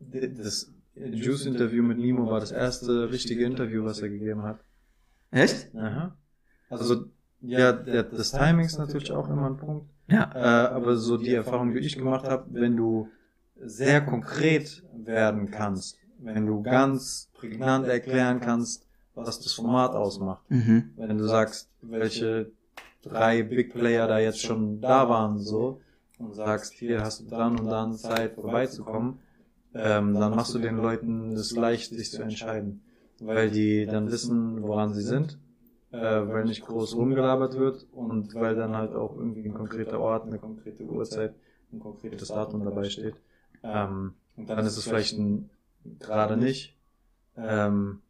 [0.00, 4.58] das Juice-Interview mit Nemo war das erste richtige Interview, was er gegeben hat.
[5.32, 5.74] Echt?
[5.74, 6.14] Aha.
[6.70, 7.06] Also,
[7.40, 9.86] ja, der, das Timing ist natürlich auch immer ein Punkt.
[10.06, 10.30] Ja.
[10.34, 13.08] Äh, aber so die Erfahrung, die ich gemacht habe, wenn du
[13.56, 20.48] sehr konkret werden kannst, wenn du ganz prägnant erklären kannst, was das Format ausmacht.
[20.50, 20.92] Mhm.
[20.96, 22.50] Wenn du sagst, welche
[23.02, 25.80] drei Big Player da jetzt schon da waren, so,
[26.18, 29.18] und sagst, hier hast du dann und dann Zeit vorbeizukommen,
[29.74, 32.82] ähm, dann machst du den Leuten das leicht, sich zu entscheiden.
[33.24, 35.38] Weil die dann wissen, woran sie sind,
[35.92, 40.26] äh, weil nicht groß rumgelabert wird und weil dann halt auch irgendwie ein konkreter Ort,
[40.26, 41.34] eine konkrete Uhrzeit,
[41.72, 43.14] ein konkretes Datum dabei steht.
[43.62, 45.50] Ähm, und dann ist es vielleicht ein
[46.00, 46.76] gerade nicht.
[47.36, 48.00] Ähm,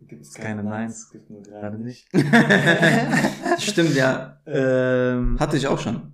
[0.00, 2.08] gibt es keine Neins, es gibt nur gerade nicht.
[3.58, 4.40] Stimmt, ja.
[4.46, 6.12] ähm, Hatte ich auch schon.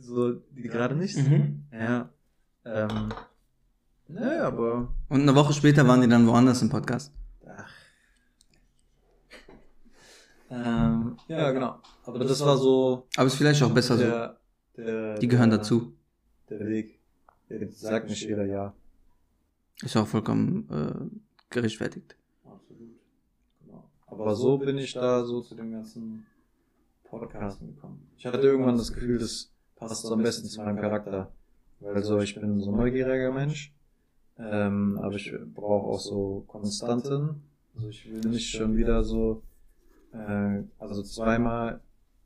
[0.00, 1.16] so die gerade nicht.
[1.16, 1.64] Mhm.
[1.72, 2.08] Ja.
[2.64, 3.08] Ähm,
[4.08, 7.12] ne, aber Und eine Woche später waren die dann woanders im Podcast.
[7.46, 7.70] ach.
[10.48, 11.80] Ähm, ja, genau.
[12.04, 14.04] Aber das war so Aber ist vielleicht auch besser so.
[14.04, 14.36] der,
[14.76, 15.92] der, Die gehören der, dazu.
[16.48, 17.00] Der Weg.
[17.48, 18.72] Der sagt nicht jeder ja.
[19.82, 22.16] Ist auch vollkommen äh, gerechtfertigt.
[22.44, 22.94] Absolut.
[23.64, 23.90] Genau.
[24.06, 26.26] Aber so bin ich da so zu dem ganzen
[27.04, 28.08] Podcast gekommen.
[28.16, 31.32] Ich hatte irgendwann das Gefühl, das passt so am besten zu meinem Charakter.
[31.80, 33.74] Weil so, ich bin so ein neugieriger Mensch.
[34.38, 37.42] Ähm, aber ich brauche auch so Konstanten.
[37.74, 39.42] Also ich will nicht schon wieder so,
[40.12, 41.80] äh, also zweimal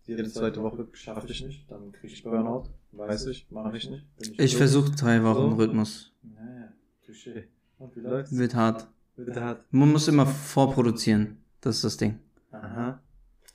[0.05, 2.65] jede zweite Woche schaffe ich nicht, dann kriege ich Burnout.
[2.93, 4.05] Weiß ich, mache ich nicht.
[4.19, 4.59] Bin Ich so.
[4.59, 5.57] versuche drei Wochen So.
[5.57, 6.13] Rhythmus.
[6.23, 6.73] Naja,
[7.07, 7.45] Touché.
[7.79, 8.37] Und wie läuft's?
[8.37, 8.89] Wird hart.
[9.17, 9.65] Wird hart.
[9.71, 11.37] Man muss immer vorproduzieren.
[11.61, 12.19] Das ist das Ding.
[12.51, 12.99] Aha.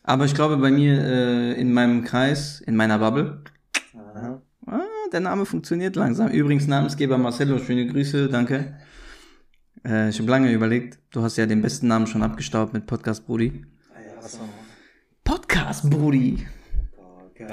[0.03, 3.41] Aber ich glaube, bei mir äh, in meinem Kreis, in meiner Bubble,
[5.15, 6.27] der Name funktioniert langsam.
[6.27, 8.75] Übrigens, Namensgeber Marcello, schöne Grüße, danke.
[9.85, 10.99] Äh, ich habe lange überlegt.
[11.09, 13.65] Du hast ja den besten Namen schon abgestaubt mit Podcast Brudi.
[13.95, 14.27] Ah?
[15.23, 16.45] Podcast Brudi.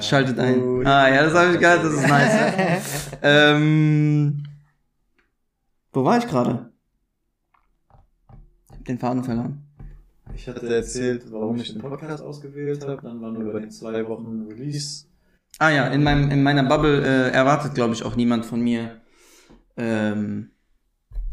[0.01, 0.85] Schaltet ein.
[0.85, 3.09] Ah, ja, das habe ich gehört, das ist nice.
[3.11, 3.19] ja.
[3.55, 4.43] ähm,
[5.93, 6.69] wo war ich gerade?
[8.71, 9.63] Ich hab den Faden verloren.
[10.35, 13.01] Ich hatte erzählt, warum ich den Podcast ausgewählt habe.
[13.03, 15.05] Dann waren wir über den zwei Wochen Release.
[15.59, 19.01] Ah ja, in, meinem, in meiner Bubble äh, erwartet, glaube ich, auch niemand von mir,
[19.77, 20.51] ähm,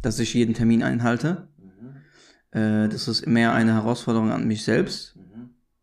[0.02, 1.48] dass ich jeden Termin einhalte.
[2.52, 5.18] Äh, das ist mehr eine Herausforderung an mich selbst,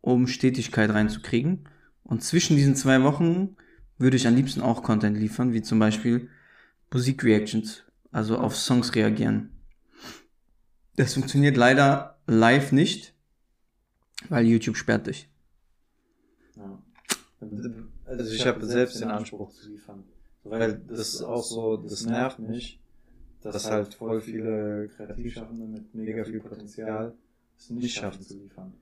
[0.01, 1.67] um Stetigkeit reinzukriegen.
[2.03, 3.55] Und zwischen diesen zwei Wochen
[3.97, 6.29] würde ich am liebsten auch Content liefern, wie zum Beispiel
[6.93, 9.51] Musikreactions, also auf Songs reagieren.
[10.95, 13.13] Das funktioniert leider live nicht,
[14.29, 15.29] weil YouTube sperrt dich.
[16.55, 16.79] Ja.
[18.07, 20.03] Also ich habe selbst den Anspruch zu liefern.
[20.43, 22.79] Weil das ist auch so, das nervt mich,
[23.41, 27.13] dass halt voll viele Kreativschaffende mit mega viel Potenzial
[27.57, 28.73] es nicht schaffen zu liefern.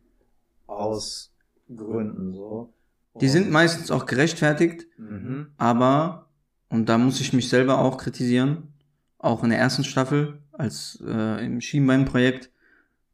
[0.67, 1.31] Aus
[1.75, 2.73] Gründen so.
[3.19, 5.47] Die sind meistens auch gerechtfertigt, Mhm.
[5.57, 6.29] aber,
[6.69, 8.73] und da muss ich mich selber auch kritisieren,
[9.17, 12.51] auch in der ersten Staffel, als äh, im Schienbein-Projekt,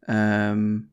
[0.08, 0.90] ähm,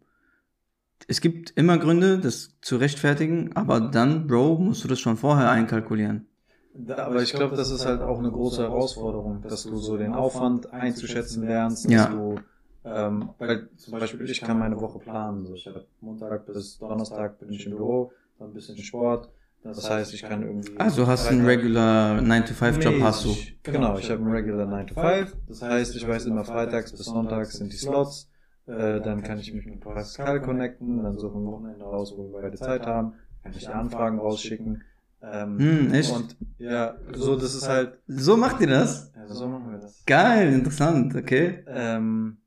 [1.07, 5.51] es gibt immer Gründe, das zu rechtfertigen, aber dann, Bro, musst du das schon vorher
[5.51, 6.27] einkalkulieren.
[6.75, 10.13] Da, aber ich glaube, das ist halt auch eine große Herausforderung, dass du so den
[10.13, 12.07] Aufwand einzuschätzen lernst, dass Ja.
[12.09, 12.37] du,
[12.85, 15.45] ähm, weil zum Beispiel ich kann meine Woche planen.
[15.47, 19.29] So, ich habe Montag bis Donnerstag bin ich im Büro, dann ein bisschen Sport.
[19.65, 20.79] Das heißt, ich kann irgendwie.
[20.79, 23.37] Also hast du einen regular 9-to-5-Job, hast du.
[23.65, 25.37] Genau, ich habe einen regular 9 to 5.
[25.49, 28.31] Das heißt, ich weiß immer freitags bis sonntags sind die Slots.
[28.69, 32.43] Äh, dann kann ich mich mit Pascal connecten, dann suchen wir Wochenende raus, wo wir
[32.43, 34.83] beide Zeit haben, kann ich Anfragen rausschicken.
[35.23, 36.15] Ähm, Hm, echt?
[36.15, 39.13] Und ja, so das ist halt, So macht ihr das?
[39.17, 40.05] ja, so machen wir das.
[40.07, 41.65] Geil, interessant, okay.
[41.67, 42.39] Ähm,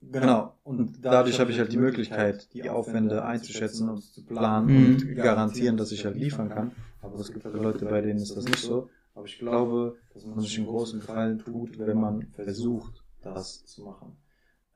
[0.00, 0.54] genau.
[0.62, 4.76] Und dadurch habe ich halt die Möglichkeit, die Aufwände einzuschätzen und zu planen Mhm.
[4.94, 6.72] und garantieren, dass ich halt liefern kann.
[7.02, 8.90] Aber es gibt halt Leute, bei denen ist das nicht so.
[9.14, 13.82] Aber ich glaube, dass man sich einen großen Gefallen tut, wenn man versucht, das zu
[13.82, 14.16] machen.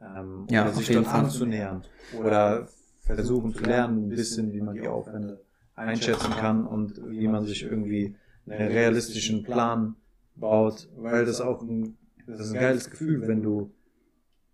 [0.00, 1.82] Ähm, Ja, oder sich dort anzunähern.
[2.16, 2.68] Oder
[3.00, 5.40] versuchen zu lernen, ein bisschen, wie man die Aufwände
[5.74, 9.96] einschätzen kann und wie man sich irgendwie einen realistischen Plan
[10.37, 13.70] baut, weil das auch ein, das ist ein geiles Gefühl, wenn du,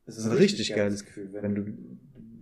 [0.06, 1.64] das ist ein richtig geiles Gefühl, wenn du,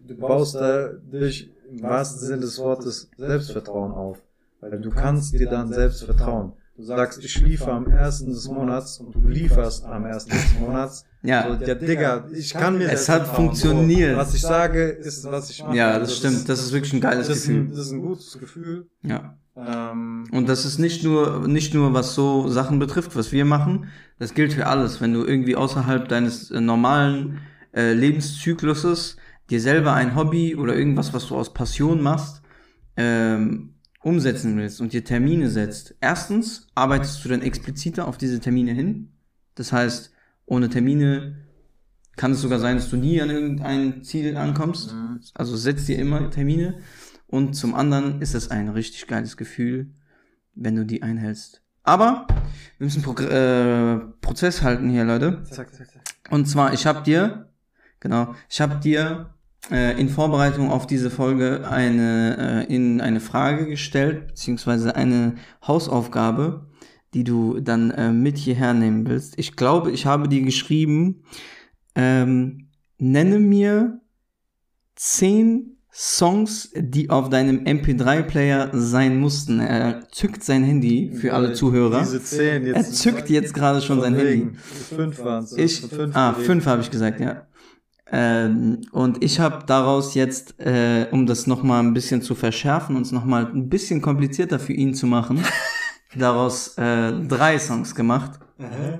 [0.08, 4.22] du baust da durch, im wahrsten Sinne des Wortes, Selbstvertrauen auf,
[4.60, 6.52] weil du kannst dir dann selbst vertrauen.
[6.76, 11.04] Du sagst, ich liefere am ersten des Monats und du lieferst am ersten des Monats.
[11.24, 14.12] Ja, So, ja, Digga, ich kann mir Es das hat funktioniert.
[14.12, 15.76] So, was ich sage, ist, was ich mache.
[15.76, 16.48] ja, Also das stimmt.
[16.48, 17.76] Das ist wirklich ein geiles das ist ein, Gefühl.
[17.76, 18.86] das ist ein gutes Gefühl.
[19.02, 19.38] Ja.
[19.54, 23.86] Ähm, Und das ist nicht nur, nicht nur was so Sachen betrifft, was wir machen.
[24.18, 25.00] Das gilt für alles.
[25.00, 27.38] Wenn du irgendwie außerhalb deines äh, normalen
[27.74, 29.16] äh, Lebenszykluses
[29.50, 32.42] dir selber ein Hobby oder irgendwas, was du aus Passion machst,
[32.96, 35.94] ähm, umsetzen willst und dir Termine setzt.
[36.00, 39.12] Erstens arbeitest du dann expliziter auf diese Termine hin.
[39.54, 40.10] Das heißt,
[40.46, 41.36] ohne Termine
[42.16, 44.94] kann es sogar sein, dass du nie an irgendein Ziel ankommst.
[45.34, 46.78] Also setz dir immer Termine.
[47.26, 49.90] Und zum anderen ist es ein richtig geiles Gefühl,
[50.54, 51.62] wenn du die einhältst.
[51.82, 52.26] Aber
[52.78, 55.42] wir müssen Pro äh, Prozess halten hier, Leute.
[55.44, 56.02] zack, zack, zack.
[56.30, 57.48] Und zwar, ich habe dir,
[58.00, 59.34] genau, ich habe dir
[59.70, 65.34] äh, in Vorbereitung auf diese Folge eine, äh, in eine Frage gestellt, beziehungsweise eine
[65.66, 66.66] Hausaufgabe,
[67.14, 69.38] die du dann äh, mit hierher nehmen willst.
[69.38, 71.22] Ich glaube, ich habe dir geschrieben,
[71.94, 74.00] ähm, nenne mir
[74.96, 79.60] zehn Songs, die auf deinem MP3-Player sein mussten.
[79.60, 82.00] Er zückt sein Handy für alle Zuhörer.
[82.00, 82.76] Diese zehn jetzt.
[82.76, 84.52] Er zückt jetzt gerade schon sein Handy.
[84.54, 85.52] Fünf waren es.
[85.52, 87.46] Ich, ah, fünf habe ich gesagt, ja.
[88.10, 93.02] Ähm, und ich habe daraus jetzt, äh, um das nochmal ein bisschen zu verschärfen und
[93.02, 95.40] es nochmal ein bisschen komplizierter für ihn zu machen,
[96.16, 98.38] daraus äh, drei Songs gemacht.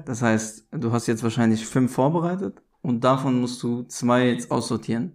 [0.06, 5.12] Das heißt, du hast jetzt wahrscheinlich fünf vorbereitet und davon musst du zwei jetzt aussortieren.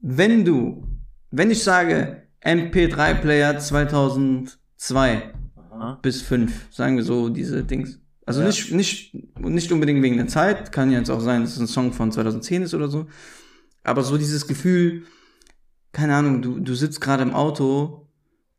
[0.00, 0.86] Wenn du,
[1.30, 5.98] wenn ich sage MP3-Player 2002 Aha.
[6.02, 7.98] bis 5, sagen wir so diese Dings.
[8.26, 8.46] Also Ja.
[8.48, 11.66] nicht, nicht, nicht unbedingt wegen der Zeit, kann ja jetzt auch sein, dass es ein
[11.66, 13.06] Song von 2010 ist oder so.
[13.82, 15.04] Aber so dieses Gefühl,
[15.92, 18.06] keine Ahnung, du, du sitzt gerade im Auto,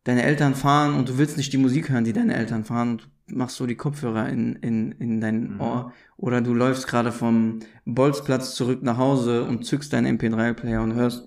[0.03, 3.09] deine Eltern fahren und du willst nicht die Musik hören, die deine Eltern fahren und
[3.27, 5.61] du machst so die Kopfhörer in, in, in dein Mhm.
[5.61, 5.93] Ohr.
[6.17, 11.25] Oder du läufst gerade vom Bolzplatz zurück nach Hause und zückst deinen MP3-Player und hörst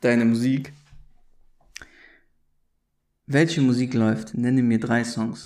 [0.00, 0.72] deine Musik.
[3.26, 4.34] Welche Musik läuft?
[4.34, 5.44] Nenne mir drei Songs.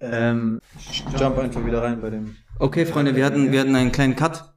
[0.00, 2.36] Ähm, ich jump einfach wieder rein bei dem.
[2.58, 4.52] Okay, Freunde, wir hatten, wir hatten einen kleinen Cut.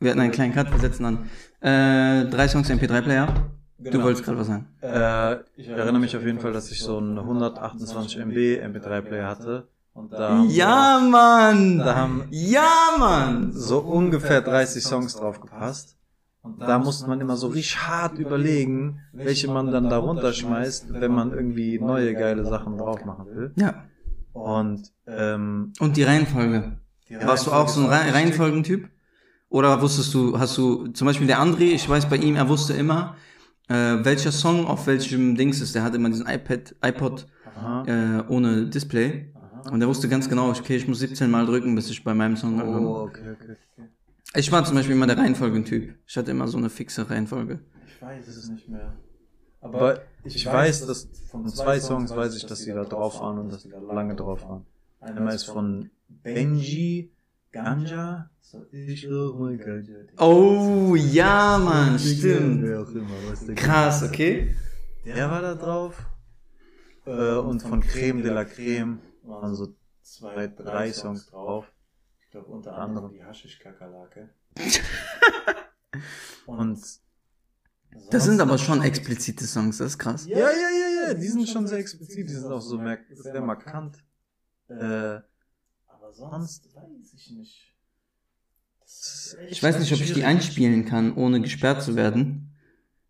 [0.00, 1.30] Wir hatten einen kleinen Cut, wir setzen an.
[1.60, 3.50] Äh, drei Songs MP3-Player.
[3.84, 4.04] Du Genau.
[4.04, 4.66] wolltest gerade was sagen.
[4.80, 9.68] Äh, ich erinnere mich auf jeden Fall, dass ich so einen 128 MB MP3-Player hatte.
[9.94, 11.78] Und da Ja, Mann!
[11.78, 12.68] Da haben- ja,
[12.98, 13.52] Mann!
[13.52, 15.96] so ungefähr 30 Songs drauf gepasst.
[16.42, 21.12] Und da musste man immer so richtig hart überlegen, welche man dann da runterschmeißt, wenn
[21.12, 23.52] man irgendwie neue geile Sachen drauf machen will.
[23.56, 23.84] Ja.
[24.32, 26.78] Und ähm, Und die Reihenfolge.
[27.08, 28.88] die Warst du auch so ein Reihenfolge Reihenfolgentyp?
[29.50, 32.72] Oder wusstest du, hast du, zum Beispiel der André, ich weiß bei ihm, er wusste
[32.72, 33.14] immer,
[33.68, 35.74] äh, welcher Song auf welchem Dings ist.
[35.74, 37.84] Der hat immer diesen iPad, iPod Aha.
[37.86, 39.32] äh, ohne Display.
[39.70, 42.36] Und er wusste ganz genau, okay, ich muss 17 Mal drücken, bis ich bei meinem
[42.36, 42.88] Song ankomme.
[42.88, 43.88] Oh, okay, okay, okay.
[44.34, 45.94] Ich war zum Beispiel immer der Reihenfolgentyp.
[46.06, 47.60] Ich hatte immer so eine fixe Reihenfolge.
[47.86, 48.94] Ich weiß es nicht mehr.
[49.60, 53.52] Aber ich, weiß, dass von zwei Songs weiß ich, dass die da drauf waren und
[53.52, 54.66] dass die da lange drauf waren.
[55.00, 57.12] Einmal ist von Benji
[57.52, 58.30] Ganja.
[58.40, 59.96] So, ich Ganja.
[60.18, 62.66] Oh, ja, Mann, stimmt.
[63.56, 64.56] Krass, okay.
[65.04, 66.06] Der war da drauf.
[67.04, 71.66] Äh, und von Creme de la Creme waren so zwei, drei Songs drauf.
[72.24, 74.30] Ich glaube unter anderem die Haschisch-Kakerlake.
[76.46, 76.80] Und
[78.10, 80.26] Das sind aber schon explizite Songs, das ist krass.
[80.26, 82.80] ja, ja, ja, ja, die sind schon sehr explizit, die sind auch so
[83.14, 83.98] sehr markant.
[84.68, 85.20] Äh,
[86.20, 87.74] Aber sonst weiß ich nicht.
[88.84, 92.48] Ist Ich weiß nicht, ob ich die einspielen kann, ohne gesperrt zu werden.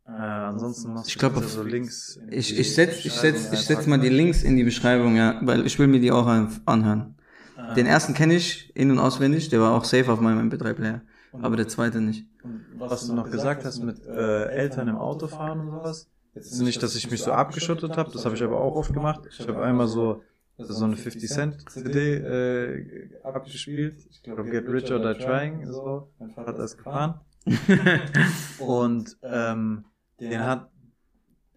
[0.07, 2.17] äh, ansonsten machst Ich du glaub, auf- so Links.
[2.17, 5.39] in Ich, ich setz, ich setz, ich setz mal die Links in die Beschreibung, ja,
[5.43, 7.17] weil ich will mir die auch an- anhören.
[7.57, 7.75] Ah.
[7.75, 11.03] Den ersten kenne ich in- und auswendig, der war auch safe auf meinem MP3-Player.
[11.41, 12.27] Aber der zweite nicht.
[12.43, 16.09] Und was du noch gesagt hast mit äh, Eltern im Auto fahren und sowas.
[16.35, 19.23] Jetzt nicht, dass ich mich so abgeschottet habe, das habe ich aber auch oft gemacht.
[19.31, 20.23] Ich habe einmal so
[20.59, 24.07] so eine 50 Cent CD äh, abgespielt.
[24.11, 26.11] Ich glaube Get Rich or Die Trying, so.
[26.19, 27.21] Mein Vater ist gefahren.
[28.59, 29.85] Und ähm,
[30.21, 30.71] den hat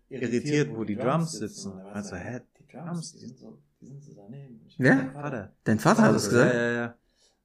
[0.10, 1.74] irritiert, wo die Drums sitzen.
[1.74, 4.62] Und er meinte so, hä, die Drums, die sind so, die sind so daneben.
[4.78, 5.54] Mein Vater.
[5.64, 6.54] Dein Vater hat es Ja, gesagt?
[6.54, 6.96] ja, ja.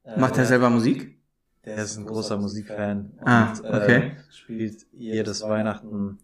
[0.04, 1.18] Äh, Macht er selber Musik?
[1.64, 3.12] Der ist ein großer Musikfan.
[3.22, 3.96] Ah, und, okay.
[3.98, 6.18] Äh, spielt jedes Weihnachten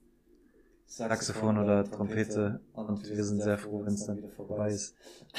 [0.86, 2.60] Saxophon oder Trompete.
[2.72, 4.94] Und wir sind sehr froh, wenn es dann wieder vorbei ist.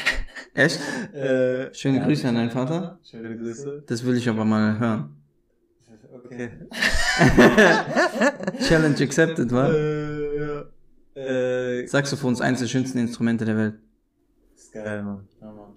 [0.54, 0.80] Echt?
[1.14, 3.00] Äh, Schöne Grüße an deinen Vater.
[3.04, 3.84] Schöne Grüße.
[3.88, 5.16] Das will ich aber mal hören.
[6.26, 6.50] Okay.
[8.68, 9.70] Challenge accepted, wa?
[9.70, 10.66] Äh, ja.
[11.16, 13.76] Äh, Saxophon ist eines der schönsten Instrumente der Welt.
[14.56, 15.28] ist geil, Mann.
[15.42, 15.74] Ja, Mann.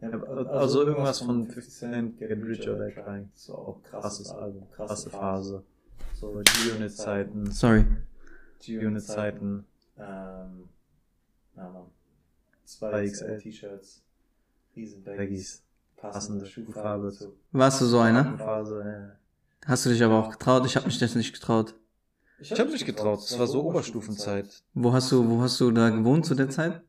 [0.00, 0.10] Ja,
[0.50, 3.30] also irgendwas von 50 Cent, Get Rich or Die Trying.
[3.32, 5.62] Das war auch krasses Album, krasse Phase.
[6.14, 7.84] So G-Unit-Zeiten, Sorry.
[8.66, 9.64] G-Unit-Zeiten,
[9.98, 10.68] Ähm,
[11.56, 11.86] ja, Mann.
[12.66, 14.02] 2XL T-Shirts,
[14.74, 15.62] riesen Baggies,
[15.96, 18.36] passende Schuhfarbe zu Warst du so einer?
[18.38, 19.16] Phase, ja.
[19.68, 20.66] Hast du dich aber auch getraut?
[20.66, 21.74] Ich habe mich das nicht getraut.
[22.40, 24.62] Ich habe mich getraut, das war so Oberstufenzeit.
[24.74, 26.82] Wo hast du, wo hast du da gewohnt zu der Zeit?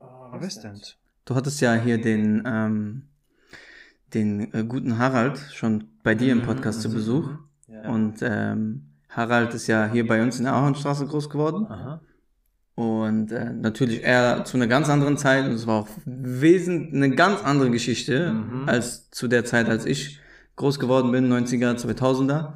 [0.00, 0.96] Ah, Westend.
[1.24, 3.02] Du hattest ja hier den, ähm,
[4.14, 7.28] den äh, guten Harald schon bei dir im Podcast zu Besuch.
[7.68, 7.88] Ja.
[7.90, 11.66] Und ähm, Harald ist ja hier bei uns in der Ahornstraße groß geworden.
[11.68, 12.00] Aha.
[12.74, 17.10] Und äh, natürlich er zu einer ganz anderen Zeit und es war auch wesentlich eine
[17.14, 18.68] ganz andere Geschichte Mhm.
[18.68, 20.20] als zu der Zeit, als ich
[20.56, 22.52] groß geworden bin, 90er, 2000er.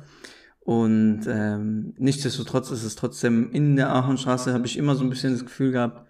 [0.61, 5.33] Und ähm, nichtsdestotrotz ist es trotzdem in der Ahornstraße, habe ich immer so ein bisschen
[5.33, 6.07] das Gefühl gehabt,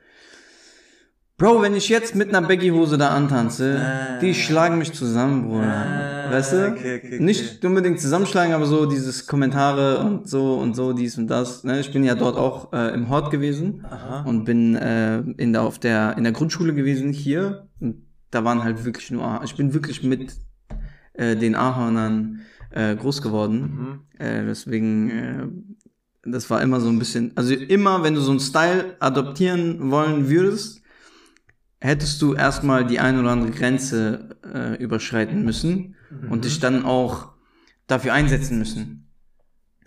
[1.41, 4.19] Bro, wenn ich jetzt mit einer Baggy-Hose da antanze, Ah.
[4.21, 6.27] die schlagen mich zusammen, Bruder.
[6.29, 6.67] Ah, weißt du?
[6.69, 7.19] okay, okay, okay.
[7.19, 11.65] Nicht unbedingt zusammenschlagen, aber so dieses Kommentare und so und so, dies und das.
[11.65, 11.81] Ne?
[11.81, 14.23] Ich bin ja dort auch äh, im Hort gewesen Aha.
[14.29, 18.63] und bin äh, in der auf der in der Grundschule gewesen hier und da waren
[18.63, 20.37] halt wirklich nur Ah- ich bin wirklich mit
[21.15, 24.25] äh, den Ahornern äh, groß geworden Mhm.
[24.25, 25.47] äh, deswegen äh,
[26.31, 30.29] das war immer so ein bisschen also immer wenn du so einen Style adoptieren wollen
[30.29, 30.80] würdest
[31.81, 35.97] hättest du erstmal die ein oder andere Grenze äh, überschreiten müssen
[36.29, 37.33] und dich dann auch
[37.87, 39.01] dafür einsetzen müssen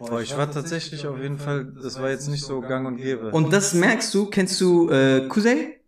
[0.10, 3.32] Boah, ich war tatsächlich auf jeden Fall, das war jetzt nicht so gang und gäbe.
[3.32, 5.80] Und das merkst du, kennst du äh, Kuzey?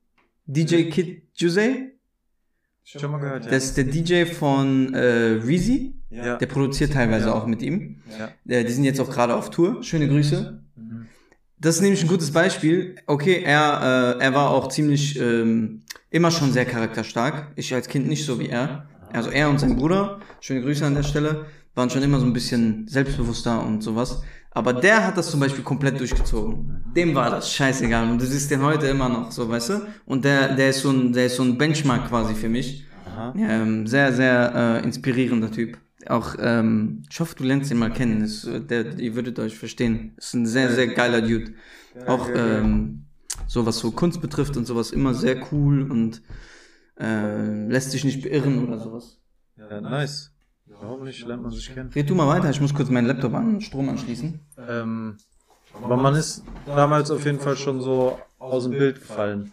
[0.46, 1.92] DJ Kid Jose?
[2.84, 3.52] schon mal gehört, ja.
[3.52, 5.96] Das ist der DJ von äh, Reezy.
[6.12, 6.38] ja.
[6.38, 8.02] Der produziert teilweise auch mit ihm.
[8.18, 8.30] ja.
[8.48, 9.84] Äh, die sind jetzt auch gerade auf Tour.
[9.84, 10.64] Schöne Grüße.
[11.66, 12.96] Das ist nämlich ein gutes Beispiel.
[13.08, 17.54] Okay, er, äh, er war auch ziemlich ähm, immer schon sehr charakterstark.
[17.56, 18.88] Ich als Kind nicht so wie er.
[19.12, 22.34] Also er und sein Bruder, schöne Grüße an der Stelle, waren schon immer so ein
[22.34, 24.22] bisschen selbstbewusster und sowas.
[24.52, 26.84] Aber der hat das zum Beispiel komplett durchgezogen.
[26.96, 28.12] Dem war das scheißegal.
[28.12, 29.88] Und du siehst den heute immer noch, so weißt du?
[30.06, 32.86] Und der, der ist so ein, der ist so ein Benchmark quasi für mich.
[33.36, 35.80] Ähm, sehr, sehr äh, inspirierender Typ.
[36.10, 38.22] Auch, ähm, ich hoffe, du lernst ihn mal kennen.
[38.22, 40.14] Das, äh, der, ihr würdet euch verstehen.
[40.18, 41.54] Ist ein sehr, sehr geiler Dude.
[42.08, 43.06] Auch ähm,
[43.48, 46.22] so was so Kunst betrifft und sowas immer sehr cool und
[47.00, 49.20] äh, lässt sich nicht beirren oder sowas.
[49.58, 50.32] Ja, nice.
[50.68, 51.26] Warum nicht?
[51.26, 51.92] Lernt man sich kennen.
[51.94, 54.40] Red du mal weiter, ich muss kurz meinen Laptop an Strom anschließen.
[54.68, 55.18] Ähm,
[55.82, 59.52] aber man ist damals auf jeden Fall schon so aus dem Bild gefallen.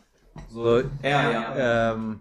[0.49, 2.21] So, Ja, ähm,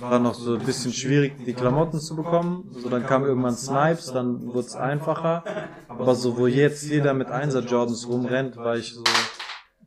[0.00, 2.68] war noch so ein bisschen schwierig, die Klamotten zu bekommen.
[2.72, 5.44] So, dann kam irgendwann Snipes, dann wurde es einfacher.
[5.88, 9.04] Aber so, wo jetzt jeder mit Einser Jordans rumrennt, war ich so,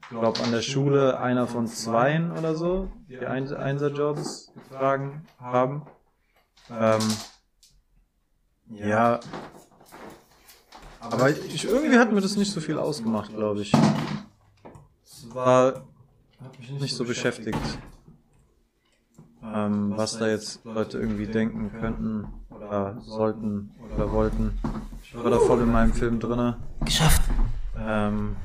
[0.09, 5.83] glaube an der Schule einer von zweien oder so, die Ein- Einser Jordans getragen haben.
[6.69, 7.01] Ähm,
[8.69, 9.19] ja.
[10.99, 13.71] Aber ich, irgendwie hat mir das nicht so viel ausgemacht, glaube ich.
[15.03, 15.83] Es war
[16.43, 17.59] hat mich nicht so beschäftigt,
[19.53, 24.57] ähm, was da jetzt Leute irgendwie denken könnten oder sollten oder wollten.
[25.03, 26.57] Ich war da voll in meinem Film drinne.
[26.83, 27.21] Geschafft.
[27.77, 28.35] Ähm,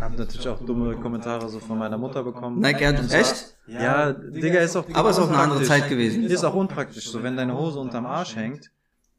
[0.00, 2.62] hab natürlich auch dumme Kommentare so von meiner Mutter bekommen.
[2.64, 3.56] Air, Und so- echt?
[3.66, 4.84] Ja, Digga, ist auch.
[4.94, 5.62] Aber ist auch eine andere.
[5.62, 6.24] Zeit gewesen.
[6.24, 8.70] Ist auch unpraktisch, so wenn deine Hose unterm Arsch hängt.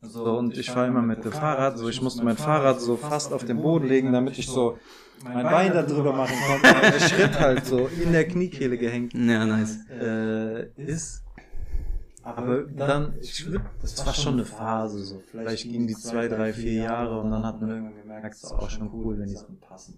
[0.04, 3.32] So, und ich fahre immer mit dem Fahrrad, so ich musste mein Fahrrad so fast
[3.34, 4.80] auf den Boden legen, damit ich so
[5.24, 9.14] mein Bein da drüber machen konnte, weil der Schritt halt so in der Kniekehle gehängt
[9.14, 9.78] Ja, nice.
[9.89, 11.24] äh, ist.
[12.24, 13.47] Aber dann, ich
[13.82, 15.22] das war schon eine Phase, so.
[15.30, 18.52] Vielleicht gingen die zwei, drei, vier Jahre und dann hat man irgendwann gemerkt, es ist
[18.52, 19.97] auch schon cool, wenn die Sachen passen.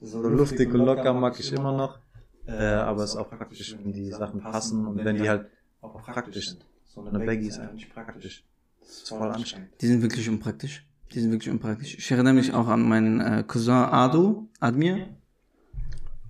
[0.00, 1.98] So luftig und locker mag ich immer noch.
[2.46, 5.46] Äh, aber es ist auch praktisch, wenn die Sachen passen und wenn die halt
[5.80, 6.64] auch praktisch sind.
[6.86, 8.44] So eine Baggy ist eigentlich praktisch.
[8.88, 9.68] Das ist voll anstrengend.
[9.82, 10.86] Die sind wirklich unpraktisch.
[11.12, 11.96] Die sind wirklich unpraktisch.
[11.98, 15.08] Ich erinnere mich auch an meinen äh, Cousin Ado, Admir.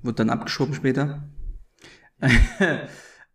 [0.03, 1.23] Wurde dann abgeschoben später.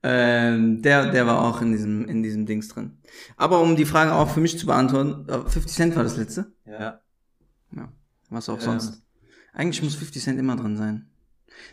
[0.03, 2.97] ähm, der, der war auch in diesem, in diesem Dings drin.
[3.37, 6.51] Aber um die Frage auch für mich zu beantworten, äh, 50 Cent war das letzte.
[6.65, 6.99] Ja.
[7.75, 7.91] Ja.
[8.29, 8.61] Was auch Ähm.
[8.61, 9.01] sonst.
[9.53, 11.09] Eigentlich muss 50 Cent immer drin sein.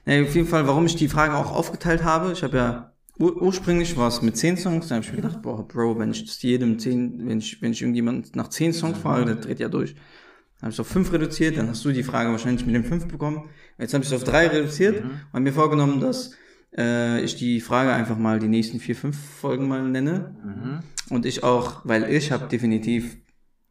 [0.05, 2.90] Nee, auf jeden Fall, warum ich die Frage auch aufgeteilt habe, ich habe ja
[3.21, 6.11] ur ursprünglich war es mit 10 Songs, dann habe ich mir gedacht, boah, Bro, wenn
[6.11, 9.61] ich das jedem 10, wenn ich, wenn ich irgendjemand nach 10 Songs frage, der dreht
[9.61, 9.95] ja durch.
[9.95, 12.85] Dann habe ich es auf 5 reduziert, dann hast du die Frage wahrscheinlich mit den
[12.85, 13.49] 5 bekommen.
[13.79, 16.33] Jetzt habe ich es auf 3 reduziert und mir vorgenommen, dass
[16.77, 20.35] äh, ich die Frage einfach mal die nächsten 4, 5 Folgen mal nenne.
[20.43, 20.81] Mhm.
[21.15, 23.17] Und ich auch, weil ich habe definitiv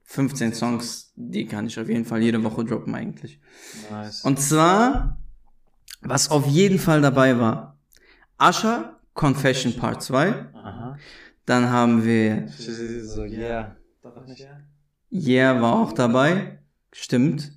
[0.03, 3.39] 15 Songs, die kann ich auf jeden Fall jede Woche droppen eigentlich.
[3.91, 4.21] Nice.
[4.23, 5.19] Und zwar,
[6.01, 7.79] was auf jeden Fall dabei war,
[8.37, 10.45] Asher, Confession Part 2.
[10.53, 10.97] Aha.
[11.45, 13.75] Dann haben wir So, yeah.
[14.01, 14.61] Doch nicht, ja?
[15.11, 16.59] Yeah war auch dabei.
[16.93, 17.51] Stimmt.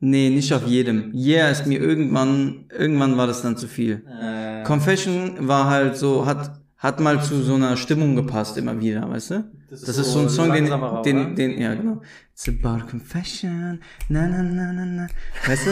[0.00, 1.12] Nee, nicht auf jedem.
[1.14, 4.02] Yeah ist mir irgendwann, irgendwann war das dann zu viel.
[4.08, 9.10] Äh, Confession war halt so, hat, hat mal zu so einer Stimmung gepasst immer wieder,
[9.10, 9.52] weißt du?
[9.68, 10.72] Das ist so ein Song, den,
[11.04, 12.00] den, den, ja, genau.
[12.32, 15.06] It's about confession, na, na, na, na, na.
[15.46, 15.70] Weißt du?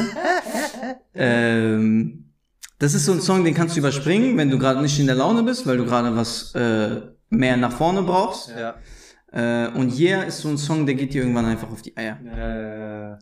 [1.14, 2.26] ähm,
[2.79, 5.16] das ist so ein Song, den kannst du überspringen, wenn du gerade nicht in der
[5.16, 8.51] Laune bist, weil du gerade was äh, mehr nach vorne brauchst.
[8.51, 8.74] Ja.
[9.33, 12.18] Äh, und Yeah ist so ein Song, der geht dir irgendwann einfach auf die Eier.
[12.24, 13.18] Äh,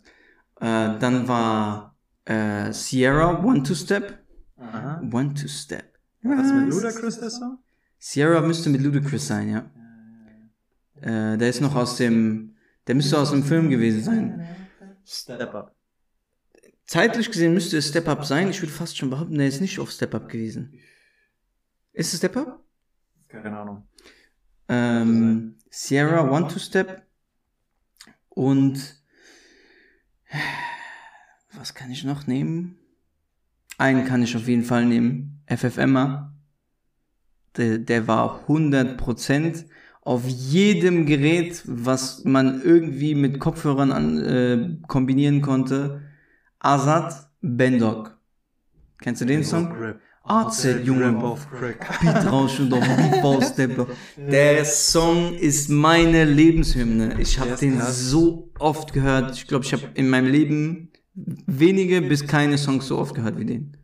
[0.61, 4.19] Äh, dann war äh, Sierra One Two Step.
[4.57, 5.03] aha.
[5.13, 5.99] One Two Step.
[6.23, 7.59] Was mit Ludacris der Song?
[7.99, 9.71] Sierra müsste mit Ludacris sein, ja.
[11.03, 12.55] Äh, der ist noch aus dem,
[12.87, 14.47] der müsste aus dem Film gewesen sein.
[15.05, 15.75] Step Up.
[16.87, 18.51] Zeitlich gesehen müsste es Step Up sein.
[18.51, 20.79] Ich würde fast schon behaupten, der ist nicht auf Step Up gewesen.
[21.93, 22.63] Ist es Step Up?
[23.29, 23.89] Keine Ahnung.
[24.69, 27.03] Ähm, Sierra One Two Step
[28.29, 29.03] und
[31.53, 32.79] was kann ich noch nehmen?
[33.79, 35.43] Einen kann ich auf jeden Fall nehmen.
[35.47, 36.33] FFMer.
[37.57, 39.67] Der, der war 100%
[40.03, 46.03] auf jedem Gerät, was man irgendwie mit Kopfhörern an, äh, kombinieren konnte.
[46.65, 48.17] Azad Bendog.
[49.01, 49.97] Kennst du den Song?
[50.23, 51.13] AZ, Junge.
[51.13, 53.87] Beat rauschen doch, Beat Baustepper.
[54.17, 57.21] Der Song ist meine Lebenshymne.
[57.21, 58.09] Ich habe den krass.
[58.09, 59.37] so oft gehört.
[59.37, 63.45] Ich glaube, ich habe in meinem Leben wenige bis keine Songs so oft gehört wie
[63.45, 63.77] den.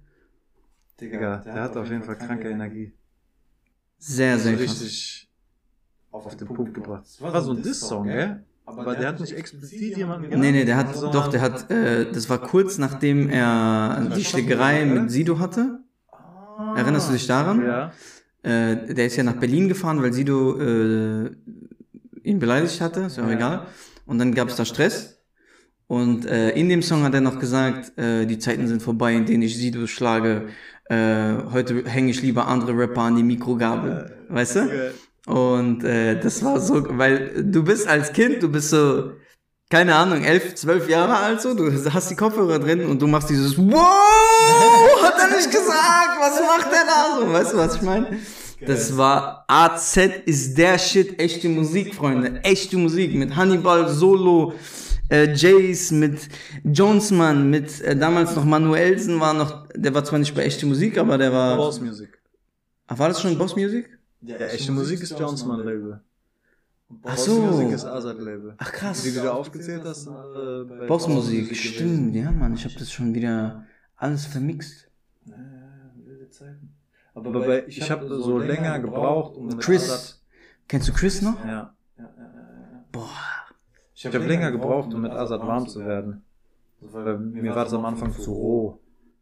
[0.99, 2.95] Digga, der hat auf jeden Fall kranke Energie.
[3.99, 4.81] Sehr, So sehr krass.
[4.81, 5.31] richtig
[6.11, 7.03] auf den Punkt gebracht.
[7.05, 8.43] Das war so ein Diss-Song, gell?
[8.79, 12.29] Aber der hat nicht explizit jemanden Nee, nee, der hat, doch, der hat, äh, das
[12.29, 15.81] war kurz nachdem er die Schlägerei mit Sido hatte.
[16.77, 17.64] Erinnerst du dich daran?
[17.64, 17.93] Ja.
[18.43, 21.31] Äh, der ist ja nach Berlin gefahren, weil Sido äh,
[22.23, 23.66] ihn beleidigt hatte, ist ja auch egal.
[24.07, 25.23] Und dann gab es da Stress.
[25.87, 29.27] Und äh, in dem Song hat er noch gesagt, äh, die Zeiten sind vorbei, in
[29.27, 30.49] denen ich Sido schlage.
[30.89, 34.12] Äh, heute hänge ich lieber andere Rapper an die Mikrogabel.
[34.29, 34.93] Weißt du?
[35.31, 39.12] Und äh, das war so, weil du bist als Kind, du bist so,
[39.70, 43.31] keine Ahnung, elf, zwölf Jahre alt so, du hast die Kopfhörer drin und du machst
[43.31, 47.33] dieses Wow, hat er nicht gesagt, was macht der da so?
[47.33, 48.18] Weißt du, was ich meine?
[48.66, 54.55] Das war AZ ist der Shit, echte Musik, Freunde, echte Musik mit Hannibal, Solo,
[55.11, 56.28] äh, Jace, mit
[56.64, 60.99] Jonesman, mit äh, damals noch Manuelsen war noch, der war zwar nicht bei echte Musik,
[60.99, 61.57] aber der war.
[61.57, 62.18] Boss Music.
[62.89, 64.00] Ach, war das schon Boss Music?
[64.23, 66.01] Ja, echte Musik ist Jonesman Label.
[67.05, 67.41] Ach so.
[67.41, 68.55] Music ist Azad Label.
[68.59, 69.03] Ach krass.
[69.03, 71.55] Die, die du aufgezählt hast, sind alle bei Bossmusik, gewesen.
[71.55, 73.64] stimmt, ja Mann, ich habe das schon wieder
[73.97, 74.91] alles vermixt.
[75.25, 76.75] Ja, ja, wilde Zeiten.
[77.14, 79.91] Aber bei, ich habe so länger gebraucht, um mit Chris.
[79.91, 80.21] Azad,
[80.68, 81.39] Kennst du Chris noch?
[81.45, 82.85] ja, ja, ja.
[82.93, 83.09] Boah.
[83.95, 86.23] Ich habe länger gebraucht, um mit Azad warm zu werden.
[86.81, 88.81] Weil mir war das am Anfang zu roh.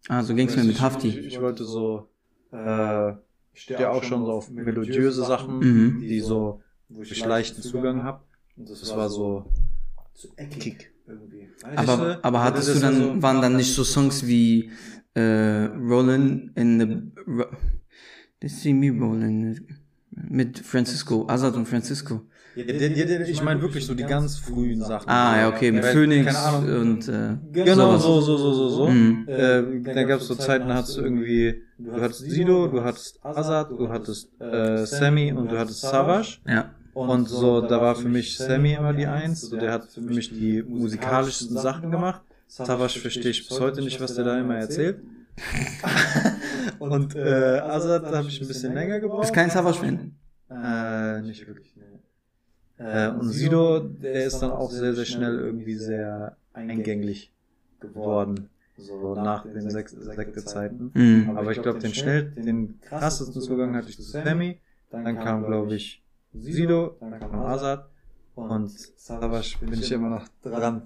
[0.08, 1.08] Ah, so ging's mir mit Ich, Hafti.
[1.18, 2.08] ich wollte so,
[2.52, 3.12] äh,
[3.58, 5.98] ich stehe auch schon so auf melodiöse Sachen, Mhm.
[6.00, 8.20] die so, wo ich leichten Zugang habe.
[8.56, 9.50] Und das war so
[10.14, 11.48] zu eckig irgendwie.
[11.76, 12.24] Aber, du?
[12.24, 14.70] aber hattest Das du dann, so- waren dann nicht so Songs wie
[15.14, 17.42] äh, Rollin' in the...
[18.40, 19.66] They see me rollin'
[20.12, 22.22] mit Francisco, Azad und Francisco.
[22.58, 25.08] Ja, der, der, der, ich meine wirklich so die ganz frühen Sachen.
[25.08, 28.02] Ah, ja, okay, mit Weil, Phoenix keine Ahnung, und äh, Genau, sowas.
[28.02, 28.88] so, so, so, so, so.
[28.88, 29.28] Mhm.
[29.28, 33.24] Äh, dann gab es so Zeiten, da hattest du irgendwie, du hattest Sido, du hattest
[33.24, 36.38] Azad, du hattest äh, Sammy und du hattest Savage.
[36.48, 36.74] Ja.
[36.94, 39.42] Und so, da war für mich Sammy immer die Eins.
[39.42, 42.22] So, der hat für mich die musikalischsten Sachen gemacht.
[42.48, 44.98] Savage verstehe ich bis heute nicht, was der da immer erzählt.
[46.80, 49.20] Und äh, Azad habe ich ein bisschen länger gebraucht.
[49.20, 50.16] Bist kein Savage-Fan?
[50.50, 51.77] Äh, nicht wirklich.
[52.78, 57.32] Äh, und Sido, der ist dann auch sehr, sehr schnell irgendwie sehr eingänglich
[57.80, 58.48] geworden.
[58.76, 60.92] So nach den sechs Sekte-Zeiten.
[60.94, 61.30] Mhm.
[61.36, 64.60] Aber ich glaube, den schnell, den krassesten Zugang hatte ich zu Sammy.
[64.90, 66.02] Dann kam, glaube ich,
[66.32, 67.90] Sido, dann kam Azad.
[68.36, 70.82] Und Savage bin ich immer noch dran.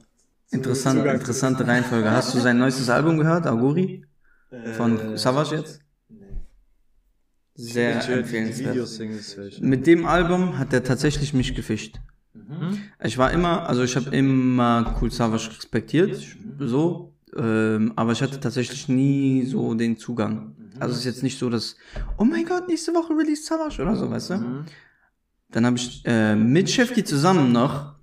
[0.50, 2.10] Interessant, interessante Reihenfolge.
[2.10, 4.06] Hast du sein neuestes Album gehört, Auguri?
[4.76, 5.81] Von Äh, Savage jetzt?
[7.54, 9.60] Sehr die empfehlenswert.
[9.60, 12.00] Mit dem Album hat er tatsächlich mich gefischt.
[12.34, 12.78] Mhm.
[13.04, 16.18] Ich war immer, also ich habe immer Cool Savage respektiert,
[16.58, 20.54] so, ähm, aber ich hatte tatsächlich nie so den Zugang.
[20.80, 21.76] Also es ist jetzt nicht so, dass,
[22.16, 24.34] oh mein Gott, nächste Woche release Savage oder so, weißt du?
[24.36, 24.64] Mhm.
[25.50, 27.94] Dann habe ich äh, mit Chefki zusammen noch,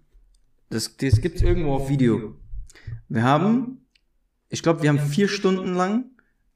[0.70, 2.36] das, das gibt's irgendwo auf Video.
[3.08, 3.86] Wir haben,
[4.50, 6.06] ich glaube, wir haben vier Stunden lang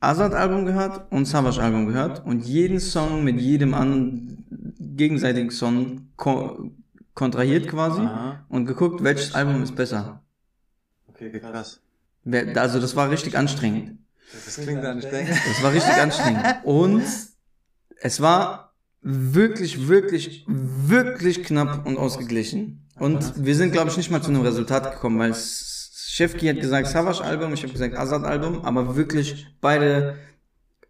[0.03, 4.45] Azad-Album gehört und Savage-Album gehört und jeden Song mit jedem anderen
[4.79, 6.71] gegenseitigen Song ko
[7.13, 8.45] kontrahiert quasi Aha.
[8.49, 10.23] und geguckt, welches Album ist besser.
[11.07, 11.79] Okay, krass.
[12.55, 13.99] Also das war richtig anstrengend.
[14.45, 15.29] Das klingt anstrengend.
[15.29, 16.43] Das war richtig anstrengend.
[16.63, 17.03] Und
[18.01, 22.87] es war wirklich, wirklich, wirklich knapp und ausgeglichen.
[22.97, 25.31] Und wir sind, glaube ich, nicht mal zu einem Resultat gekommen, weil
[26.15, 30.15] Chefki hat gesagt Savage-Album, ich habe gesagt Azad-Album, aber wirklich beide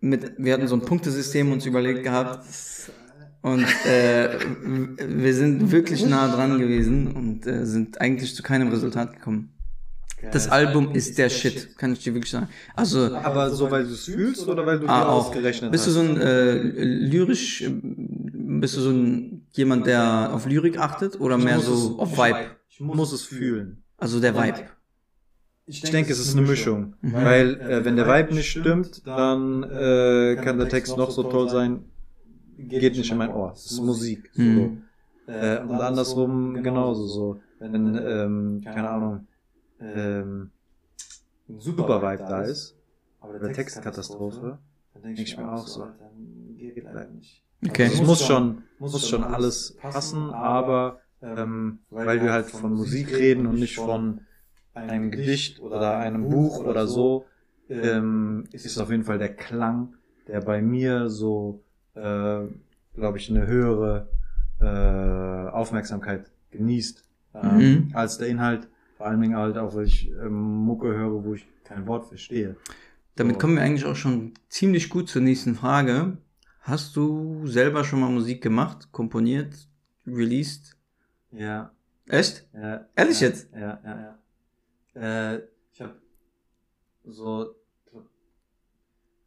[0.02, 2.46] mit, wir hatten so ein Punktesystem uns überlegt gehabt.
[3.42, 4.38] Und äh,
[5.08, 9.50] wir sind wirklich nah dran gewesen und äh, sind eigentlich zu keinem Resultat gekommen.
[10.32, 12.48] Das Album ist der Shit, kann ich dir wirklich sagen.
[12.76, 15.26] Also Aber so, weil du es fühlst oder weil du Ah, dir auch.
[15.28, 15.96] ausgerechnet Bist du hast?
[15.96, 16.54] so ein äh,
[16.84, 22.18] lyrisch, bist du so ein jemand, der auf Lyrik achtet oder mehr so es- auf
[22.18, 22.52] Vibe?
[22.70, 23.84] Ich muss es fühlen.
[23.98, 24.64] Also der Vibe.
[25.66, 26.96] Ich denke, es ist eine Mischung.
[27.02, 31.50] Weil, äh, wenn der Vibe nicht stimmt, dann äh, kann der Text noch so toll
[31.50, 31.86] sein,
[32.58, 33.54] geht nicht in mein Ohr.
[33.54, 34.30] Es ist Musik.
[34.34, 34.42] So.
[34.42, 34.84] Mhm.
[35.28, 37.40] Äh, und andersrum genauso so.
[37.60, 39.28] Wenn, ähm, keine Ahnung,
[39.80, 40.52] ähm,
[41.48, 42.76] ein super Vibe da ist,
[43.22, 44.60] aber der Text Katastrophe,
[44.94, 47.42] dann denke ich mir auch so, dann geht leider nicht.
[47.66, 47.84] Okay.
[47.86, 53.14] Also es muss schon, muss schon alles passen, aber ähm, weil wir halt von Musik
[53.14, 54.22] reden und nicht von
[54.74, 57.26] einem Gedicht oder einem Buch oder so,
[57.70, 59.96] ähm, ist auf jeden Fall der Klang,
[60.28, 61.64] der bei mir so,
[61.96, 62.42] äh,
[62.96, 64.10] glaube ich, eine höhere
[64.60, 67.04] äh, Aufmerksamkeit genießt
[67.36, 67.92] ähm, Mhm.
[67.94, 68.68] als der Inhalt.
[68.98, 72.56] Vor allen Dingen halt auch, weil ich ähm, Mucke höre, wo ich kein Wort verstehe.
[73.16, 76.18] Damit kommen wir eigentlich auch schon ziemlich gut zur nächsten Frage.
[76.62, 79.68] Hast du selber schon mal Musik gemacht, komponiert,
[80.08, 80.78] released?
[81.32, 81.72] Ja,
[82.08, 82.48] Echt?
[82.54, 82.86] ja.
[82.96, 83.52] Ehrlich ja, jetzt?
[83.54, 84.18] Ja, ja, ja.
[84.96, 85.38] Äh,
[85.72, 86.02] ich habe
[87.04, 87.56] so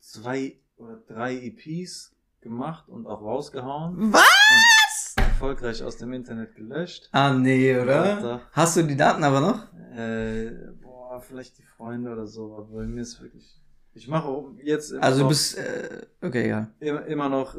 [0.00, 4.12] zwei oder drei EPs gemacht und auch rausgehauen.
[4.12, 5.14] Was?
[5.16, 7.08] Und erfolgreich aus dem Internet gelöscht.
[7.12, 8.20] Ah, nee, oder?
[8.20, 8.40] Doch.
[8.52, 9.72] Hast du die Daten aber noch?
[9.96, 10.50] Äh,
[10.80, 13.60] boah, vielleicht die Freunde oder so, aber bei mir ist wirklich.
[13.94, 16.70] Ich mache jetzt immer Also du noch, bist, äh, okay, ja.
[16.80, 17.56] immer, immer noch,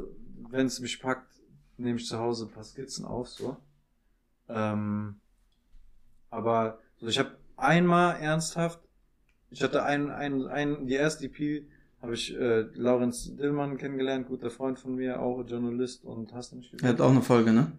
[0.49, 1.33] wenn es mich packt,
[1.77, 3.57] nehme ich zu Hause ein paar Skizzen auf, so.
[4.47, 5.19] Ähm,
[6.29, 8.79] aber so, ich habe einmal ernsthaft,
[9.49, 11.63] ich hatte ein, ein, ein, die erste EP
[12.01, 16.57] habe ich äh, Laurenz Dillmann kennengelernt, guter Freund von mir, auch Journalist und hast du
[16.57, 17.71] nicht Er hat auch eine Folge, ne?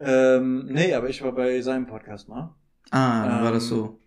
[0.00, 2.54] Ähm, nee, aber ich war bei seinem Podcast mal.
[2.90, 3.98] Ah, dann war Ähm, das so.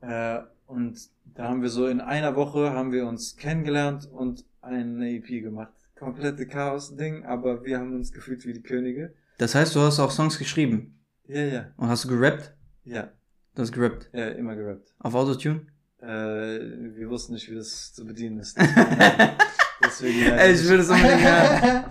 [0.00, 0.98] Äh, und
[1.34, 5.72] da haben wir so in einer Woche haben wir uns kennengelernt und eine EP gemacht.
[5.96, 9.14] Komplette Chaos-Ding, aber wir haben uns gefühlt wie die Könige.
[9.38, 10.98] Das heißt, du hast auch Songs geschrieben
[11.28, 12.54] Ja, ja, und hast du gerappt?
[12.84, 13.10] ja,
[13.56, 14.08] Du hast gerappt.
[14.12, 14.94] ja, immer gerappt.
[14.98, 15.66] Auf Autotune?
[16.00, 18.58] Äh, wir wussten nicht, wie das zu bedienen ist.
[19.84, 21.84] Deswegen, ja, Ey, ich will das unbedingt hören.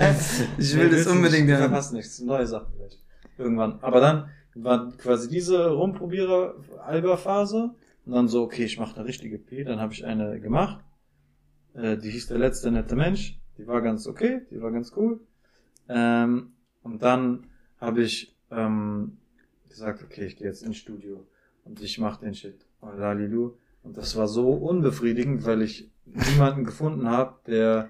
[0.59, 1.61] Ich will Nee, das unbedingt hören.
[1.61, 2.19] verpasst nichts.
[2.21, 2.99] Neue Sachen vielleicht.
[3.37, 3.79] Irgendwann.
[3.81, 7.71] Aber dann war quasi diese Rumprobierer-Alba-Phase.
[8.05, 9.63] Und dann so, okay, ich mache eine richtige P.
[9.63, 10.83] Dann habe ich eine gemacht.
[11.73, 13.39] Äh, die hieß Der letzte nette Mensch.
[13.57, 14.41] Die war ganz okay.
[14.51, 15.19] Die war ganz cool.
[15.89, 16.51] Ähm,
[16.83, 17.47] und dann
[17.79, 19.17] habe ich ähm,
[19.67, 21.25] gesagt, okay, ich gehe jetzt ins Studio.
[21.65, 22.65] Und ich mache den Shit.
[22.79, 23.53] Und Lalilu.
[23.83, 27.89] Und das war so unbefriedigend, weil ich niemanden gefunden habe, der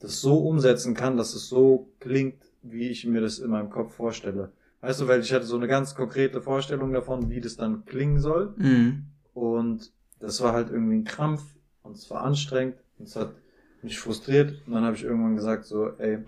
[0.00, 3.94] das so umsetzen kann, dass es so klingt, wie ich mir das in meinem Kopf
[3.94, 4.52] vorstelle.
[4.80, 8.18] Weißt du, weil ich hatte so eine ganz konkrete Vorstellung davon, wie das dann klingen
[8.18, 8.54] soll.
[8.56, 9.04] Mhm.
[9.34, 11.42] Und das war halt irgendwie ein Krampf
[11.82, 13.32] und es war anstrengend und es hat
[13.82, 14.54] mich frustriert.
[14.66, 16.18] Und dann habe ich irgendwann gesagt, so, ey,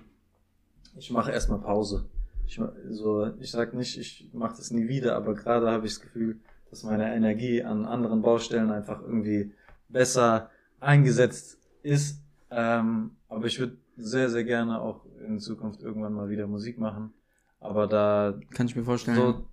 [0.97, 2.07] ich mache erstmal Pause.
[2.47, 6.03] Ich, so, ich sag nicht, ich mache das nie wieder, aber gerade habe ich das
[6.03, 6.39] Gefühl,
[6.73, 9.53] dass meine Energie an anderen Baustellen einfach irgendwie
[9.91, 10.51] besser
[10.81, 12.23] eingesetzt ist.
[12.51, 17.13] Ähm, aber ich würde sehr, sehr gerne auch in Zukunft irgendwann mal wieder Musik machen.
[17.61, 19.19] Aber da Kann ich mir vorstellen.
[19.19, 19.47] so,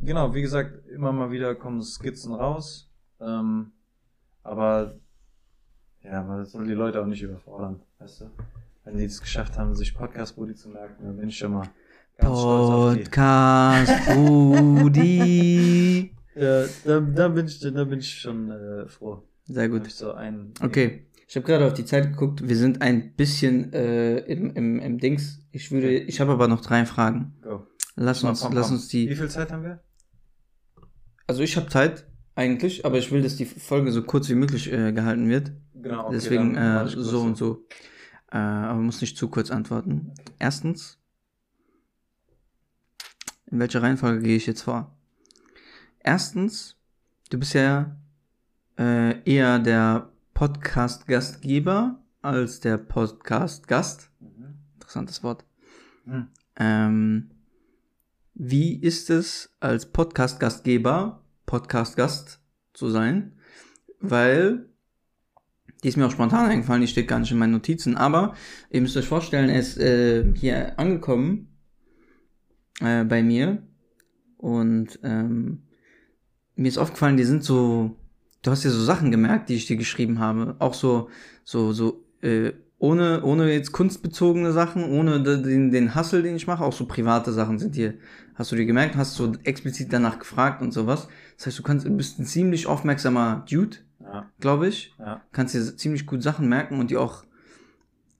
[0.00, 2.90] genau, wie gesagt, immer mal wieder kommen Skizzen raus.
[3.20, 3.72] Ähm,
[4.42, 4.94] aber
[6.02, 8.30] ja, man soll die Leute auch nicht überfordern, weißt du?
[8.84, 11.68] Wenn die es geschafft haben, sich Podcast-Booty zu merken, dann bin ich schon mal
[12.16, 12.40] ganz.
[12.40, 16.14] Podcast Rudi.
[16.38, 19.22] Ja, da, da bin ich, da bin ich schon äh, froh.
[19.46, 19.90] Sehr gut.
[19.90, 21.04] So einen, Okay.
[21.30, 22.48] Ich habe gerade auf die Zeit geguckt.
[22.48, 25.40] Wir sind ein bisschen äh, im, im, im Dings.
[25.52, 27.34] Ich würde, ich habe aber noch drei Fragen.
[27.42, 27.66] Go.
[27.96, 28.76] Lass uns, komm, lass komm.
[28.76, 29.14] uns Wie die.
[29.14, 29.82] viel Zeit haben wir?
[31.26, 34.72] Also ich habe Zeit eigentlich, aber ich will, dass die Folge so kurz wie möglich
[34.72, 35.52] äh, gehalten wird.
[35.74, 37.66] Genau, okay, Deswegen äh, so und so.
[38.32, 40.14] Äh, aber muss nicht zu kurz antworten.
[40.38, 40.98] Erstens,
[43.50, 44.97] in welcher Reihenfolge gehe ich jetzt vor?
[46.10, 46.74] Erstens,
[47.28, 47.94] du bist ja
[48.78, 54.10] äh, eher der Podcast-Gastgeber als der Podcast-Gast.
[54.18, 54.54] Mhm.
[54.72, 55.44] Interessantes Wort.
[56.06, 56.28] Hm.
[56.56, 57.30] Ähm,
[58.32, 62.40] wie ist es als Podcast-Gastgeber, Podcast-Gast
[62.72, 63.34] zu sein?
[64.00, 64.70] Weil,
[65.84, 68.34] die ist mir auch spontan eingefallen, die steht gar nicht in meinen Notizen, aber
[68.70, 71.54] ihr müsst euch vorstellen, er ist äh, hier angekommen
[72.80, 73.62] äh, bei mir
[74.38, 75.64] und ähm,
[76.58, 77.96] mir ist aufgefallen, die sind so,
[78.42, 81.08] du hast dir so Sachen gemerkt, die ich dir geschrieben habe, auch so,
[81.44, 86.46] so, so, äh, ohne, ohne jetzt kunstbezogene Sachen, ohne de- den, den Hassel, den ich
[86.46, 87.94] mache, auch so private Sachen sind hier,
[88.34, 91.08] hast du dir gemerkt, hast so explizit danach gefragt und sowas.
[91.36, 94.94] Das heißt, du kannst, du bist ein ziemlich aufmerksamer Dude, Ja, glaube ich.
[94.98, 95.22] ja.
[95.32, 97.24] Kannst dir ziemlich gut Sachen merken und die auch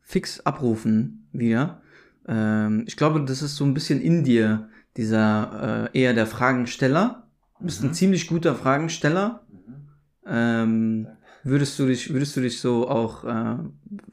[0.03, 1.83] fix abrufen wieder.
[2.27, 7.28] Ähm, ich glaube, das ist so ein bisschen in dir, dieser äh, eher der Fragensteller.
[7.59, 7.95] Du bist ein Mhm.
[7.95, 9.45] ziemlich guter Fragensteller.
[9.51, 9.89] Mhm.
[10.27, 11.09] Ähm,
[11.43, 13.57] würdest du dich, würdest du dich so auch, äh,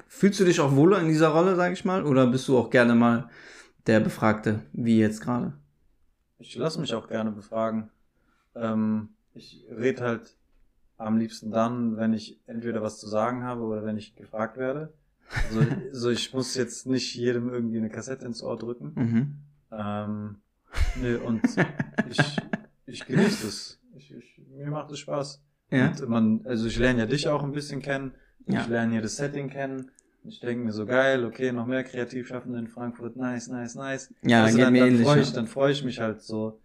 [0.07, 2.69] fühlst du dich auch wohler in dieser Rolle, sag ich mal, oder bist du auch
[2.69, 3.29] gerne mal
[3.87, 5.53] der Befragte, wie jetzt gerade?
[6.39, 7.89] Ich lasse mich auch gerne befragen.
[8.55, 10.37] Ähm, ich rede halt
[10.97, 14.93] am liebsten dann, wenn ich entweder was zu sagen habe oder wenn ich gefragt werde.
[15.49, 15.59] Also,
[15.91, 18.93] also ich muss jetzt nicht jedem irgendwie eine Kassette ins Ohr drücken.
[18.95, 19.35] Mhm.
[19.71, 20.35] Ähm,
[21.01, 21.41] nee, und
[22.09, 22.37] ich,
[22.87, 23.79] ich genieße es.
[23.97, 25.41] Ich, ich, mir macht es Spaß.
[25.71, 25.87] Ja.
[25.87, 28.11] Und man, also ich lerne ja dich auch ein bisschen kennen.
[28.45, 28.59] Ja.
[28.59, 29.89] Ich lerne hier das Setting kennen.
[30.25, 34.13] Ich denke mir so geil, okay, noch mehr Kreativschaffende in Frankfurt, nice, nice, nice.
[34.21, 36.59] Ja, Also dann, dann freue ich, dann freue ich mich halt so.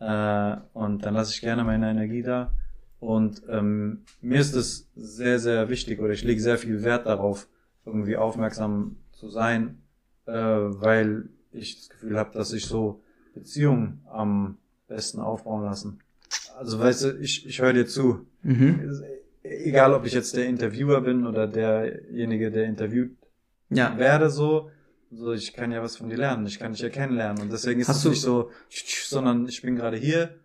[0.00, 2.52] Äh, und dann lasse ich gerne meine Energie da.
[2.98, 7.48] Und ähm, mir ist es sehr, sehr wichtig oder ich lege sehr viel Wert darauf,
[7.86, 9.82] irgendwie aufmerksam zu sein,
[10.26, 13.02] äh, weil ich das Gefühl habe, dass ich so
[13.34, 14.58] Beziehungen am
[14.94, 16.00] besten aufbauen lassen.
[16.56, 18.26] Also weißt du, ich, ich höre dir zu.
[18.42, 19.02] Mhm.
[19.42, 23.16] Egal, ob ich jetzt der Interviewer bin oder derjenige, der interviewt
[23.70, 23.96] Ja.
[23.98, 24.70] werde so,
[25.10, 27.80] so ich kann ja was von dir lernen, ich kann dich ja kennenlernen und deswegen
[27.80, 28.50] ist es nicht so,
[29.06, 30.38] sondern ich bin gerade hier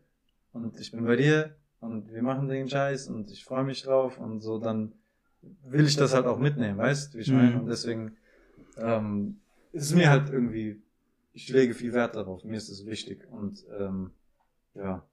[0.51, 4.19] und ich bin bei dir und wir machen den Scheiß und ich freue mich drauf
[4.19, 4.93] und so, dann
[5.63, 7.37] will ich das halt auch mitnehmen, weißt du, wie ich Mhm.
[7.37, 7.59] meine?
[7.61, 8.17] Und deswegen
[8.77, 9.39] ähm,
[9.71, 10.81] ist es mir halt irgendwie,
[11.33, 14.11] ich lege viel Wert darauf, mir ist es wichtig und ähm,
[14.79, 15.03] ja.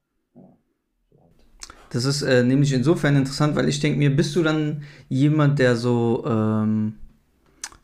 [1.90, 5.76] Das ist äh, nämlich insofern interessant, weil ich denke mir, bist du dann jemand, der
[5.76, 6.94] so, ähm,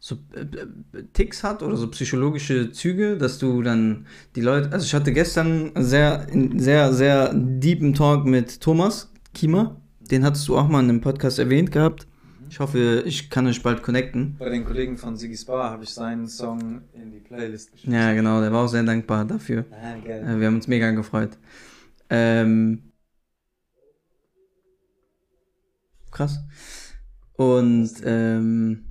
[0.01, 4.85] so äh, äh, Ticks hat oder so psychologische Züge, dass du dann die Leute, also
[4.85, 6.27] ich hatte gestern sehr,
[6.57, 11.39] sehr, sehr deepen Talk mit Thomas Kiemer, Den hattest du auch mal in einem Podcast
[11.39, 12.07] erwähnt gehabt.
[12.51, 14.37] Ich hoffe, ich kann euch bald connecten.
[14.39, 17.95] Bei den Kollegen von Ziggy Spa habe ich seinen Song in die Playlist geschrieben.
[17.95, 19.65] Ja, genau, der war auch sehr dankbar dafür.
[19.71, 20.23] Ah, geil.
[20.23, 21.31] Äh, Wir haben uns mega gefreut.
[22.15, 22.93] Ähm,
[26.11, 26.39] krass.
[27.33, 28.85] Und ähm,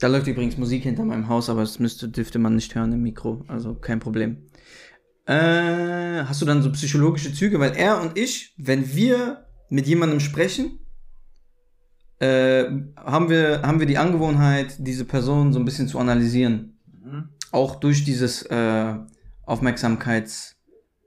[0.00, 3.02] da läuft übrigens Musik hinter meinem Haus, aber das müsste, dürfte man nicht hören im
[3.02, 4.48] Mikro, also kein Problem.
[5.26, 7.60] Äh, hast du dann so psychologische Züge?
[7.60, 10.80] Weil er und ich, wenn wir mit jemandem sprechen,
[12.18, 12.64] äh,
[12.96, 16.74] haben, wir, haben wir die Angewohnheit, diese Person so ein bisschen zu analysieren
[17.08, 17.28] Mhm.
[17.52, 18.94] auch durch dieses äh,
[19.44, 20.56] Aufmerksamkeits...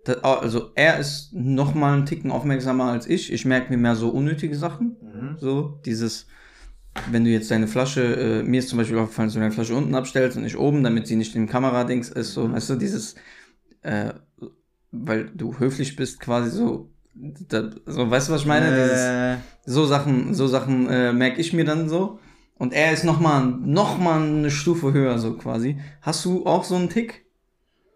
[0.05, 3.31] da- Also er ist noch mal einen Ticken aufmerksamer als ich.
[3.31, 4.95] Ich merke mir mehr so unnötige Sachen.
[5.01, 5.37] Mhm.
[5.37, 6.27] So dieses,
[7.09, 9.75] wenn du jetzt deine Flasche, äh, mir ist zum Beispiel aufgefallen, dass du deine Flasche
[9.75, 12.33] unten abstellst und nicht oben, damit sie nicht im Kameradings ist.
[12.33, 13.15] So, weißt du, dieses,
[13.81, 14.13] äh,
[14.91, 16.89] weil du höflich bist, quasi so.
[17.13, 18.67] Da, so, weißt du, was ich meine?
[18.73, 22.19] Dieses, Äh, so Sachen, so Sachen äh, merke ich mir dann so.
[22.57, 25.77] Und er ist nochmal noch mal eine Stufe höher, so quasi.
[26.01, 27.25] Hast du auch so einen Tick?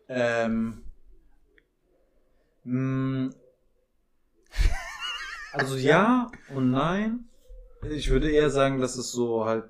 [0.10, 0.80] Ähm,
[5.54, 7.26] also ja und nein.
[7.90, 9.66] Ich würde eher sagen, dass es so halt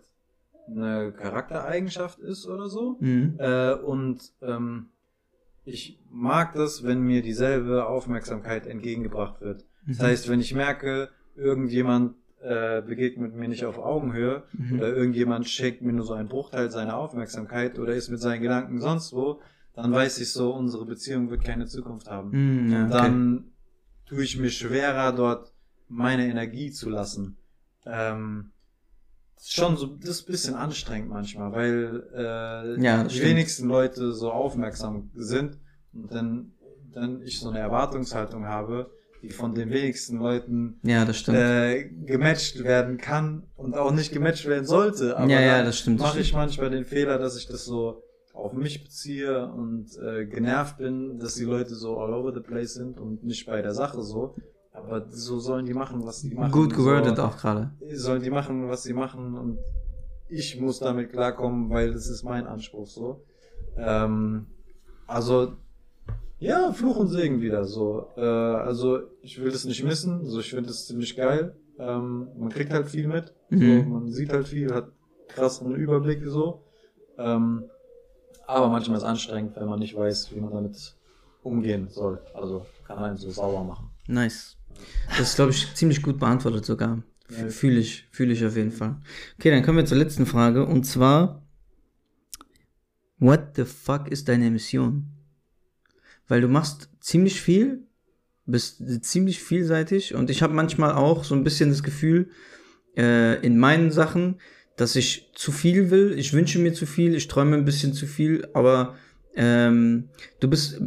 [0.68, 2.98] eine Charaktereigenschaft ist oder so.
[3.02, 3.36] Mhm.
[3.40, 4.88] Äh, und ähm,
[5.66, 9.66] ich mag das, wenn mir dieselbe Aufmerksamkeit entgegengebracht wird.
[9.88, 10.04] Das Mhm.
[10.04, 14.80] heißt, wenn ich merke, irgendjemand äh, begegnet mir nicht auf Augenhöhe Mhm.
[14.80, 18.80] oder irgendjemand schenkt mir nur so einen Bruchteil seiner Aufmerksamkeit oder ist mit seinen Gedanken
[18.80, 19.42] sonst wo,
[19.76, 22.30] dann weiß ich so, unsere Beziehung wird keine Zukunft haben.
[22.66, 22.94] Mhm, ja, okay.
[22.94, 23.52] dann
[24.08, 25.52] tue ich mir schwerer, dort
[25.88, 27.38] meine Energie zu lassen.
[27.86, 28.52] Ähm,
[29.36, 33.30] das ist schon so, das ist ein bisschen anstrengend manchmal, weil äh, Ja, die stimmt.
[33.30, 35.60] wenigsten Leute so aufmerksam sind
[35.94, 36.54] und dann,
[36.94, 38.90] dann ich so eine Erwartungshaltung habe,
[39.22, 41.38] die von den wenigsten Leuten Ja, das stimmt.
[41.38, 45.18] äh, gematcht werden kann und auch nicht gematcht werden sollte.
[45.18, 46.00] Aber ja, ja, dann das stimmt.
[46.00, 48.04] Mache ich manchmal den Fehler, dass ich das so
[48.36, 52.74] auf mich beziehe und äh, genervt bin, dass die Leute so all over the place
[52.74, 54.36] sind und nicht bei der Sache so.
[54.74, 56.52] Aber so sollen die machen, was die machen.
[56.52, 57.72] Gut gewordet so, auch gerade.
[57.94, 59.60] Sollen die machen, was sie machen und
[60.28, 63.24] ich muss damit klarkommen, weil das ist mein Anspruch so.
[63.78, 64.48] Ähm,
[65.08, 65.54] also
[66.40, 68.08] ja, Fluch und Segen wieder so.
[68.18, 71.56] Äh, also ich will das nicht missen, so ich finde das ziemlich geil.
[71.80, 73.90] Ähm, man kriegt halt viel mit, so, Mhm.
[73.92, 74.90] man sieht halt viel, hat
[75.30, 76.64] krassen Überblick so.
[77.18, 77.64] Ähm,
[78.48, 80.96] aber manchmal ist es anstrengend, wenn man nicht weiß, wie man damit
[81.44, 82.22] umgehen soll.
[82.34, 83.90] Also kann einen so sauer machen.
[84.08, 84.58] Nice.
[85.10, 87.02] Das ist, glaube ich, ziemlich gut beantwortet sogar.
[87.30, 87.50] Ja.
[87.50, 88.98] Fühle ich, fühle ich auf jeden Fall.
[89.40, 91.44] Okay, dann kommen wir zur letzten Frage und zwar,
[93.18, 95.08] what the fuck ist deine Mission?
[96.28, 97.88] Weil du machst ziemlich viel,
[98.46, 102.30] bist ziemlich vielseitig und ich habe manchmal auch so ein bisschen das Gefühl
[102.96, 104.40] äh, in meinen Sachen,
[104.78, 106.14] dass ich zu viel will.
[106.18, 108.96] Ich wünsche mir zu viel, ich träume ein bisschen zu viel, aber
[109.36, 110.10] ähm,
[110.40, 110.82] du bist,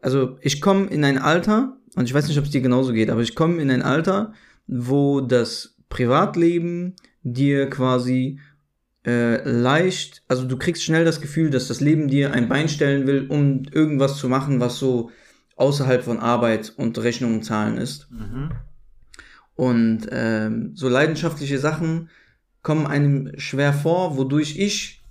[0.00, 3.10] also ich komme in ein Alter, und ich weiß nicht, ob es dir genauso geht,
[3.10, 4.32] aber ich komme in ein Alter,
[4.66, 8.40] wo das Privatleben dir quasi
[9.06, 13.06] äh, leicht, also du kriegst schnell das Gefühl, dass das Leben dir ein Bein stellen
[13.06, 15.10] will, um irgendwas zu machen, was so
[15.56, 18.08] außerhalb von Arbeit und Rechnungen zahlen ist.
[19.54, 22.08] Und ähm, so leidenschaftliche Sachen
[22.64, 25.04] kommen einem schwer vor, wodurch ich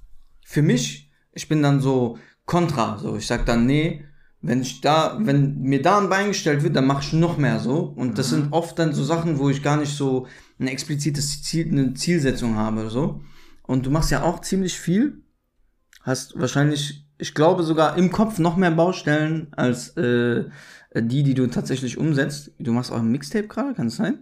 [0.45, 4.03] für mich, ich bin dann so kontra, so ich sag dann nee,
[4.41, 7.59] wenn ich da, wenn mir da ein Bein gestellt wird, dann mache ich noch mehr
[7.59, 7.93] so.
[7.95, 10.27] Und das sind oft dann so Sachen, wo ich gar nicht so
[10.59, 13.21] ein explizites Ziel, eine Zielsetzung habe oder so.
[13.61, 15.23] Und du machst ja auch ziemlich viel,
[16.01, 20.43] hast wahrscheinlich, ich glaube sogar im Kopf noch mehr Baustellen als äh,
[20.93, 22.51] die, die du tatsächlich umsetzt.
[22.59, 24.19] Du machst auch ein Mixtape gerade, kann es sein?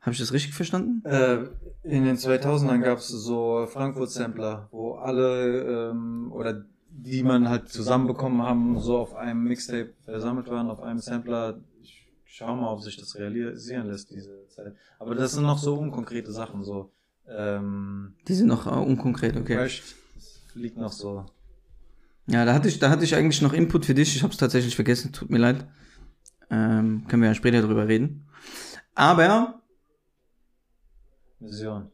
[0.00, 1.02] Habe ich das richtig verstanden?
[1.04, 1.44] Äh,
[1.88, 8.42] in den 2000ern gab es so Frankfurt-Sampler, wo alle ähm, oder die man halt zusammenbekommen
[8.42, 11.60] haben, so auf einem Mixtape versammelt waren, auf einem Sampler.
[11.82, 14.74] Ich schau mal, ob sich das realisieren lässt, diese Zeit.
[14.98, 16.90] Aber das sind noch so unkonkrete Sachen, so.
[17.28, 19.56] Ähm, Die sind noch äh, unkonkret, okay.
[19.56, 21.26] Crashed, das liegt noch so.
[22.28, 24.16] Ja, da hatte ich, da hatte ich eigentlich noch Input für dich.
[24.16, 25.12] Ich habe es tatsächlich vergessen.
[25.12, 25.66] Tut mir leid.
[26.50, 28.26] Ähm, können wir ja später drüber reden.
[28.94, 29.60] Aber
[31.40, 31.90] Mission.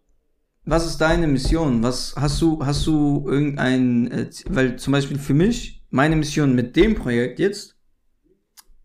[0.65, 1.83] was ist deine Mission?
[1.83, 6.77] Was hast du, hast du irgendein, äh, weil zum Beispiel für mich, meine Mission mit
[6.77, 7.77] dem Projekt jetzt,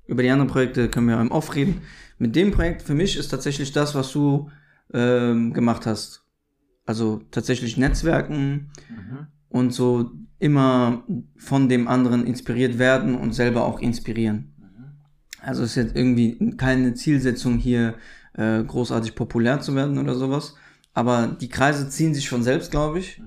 [0.08, 1.82] über die anderen Projekte können wir im Off reden,
[2.18, 4.50] mit dem Projekt für mich ist tatsächlich das, was du
[4.94, 6.24] ähm, gemacht hast.
[6.86, 9.28] Also tatsächlich Netzwerken Mhm.
[9.50, 11.04] und so immer
[11.38, 14.54] von dem anderen inspiriert werden und selber auch inspirieren.
[15.42, 17.96] Also es ist jetzt irgendwie keine Zielsetzung hier,
[18.38, 20.56] äh, großartig populär zu werden oder sowas.
[20.94, 23.22] Aber die Kreise ziehen sich von selbst, glaube ich.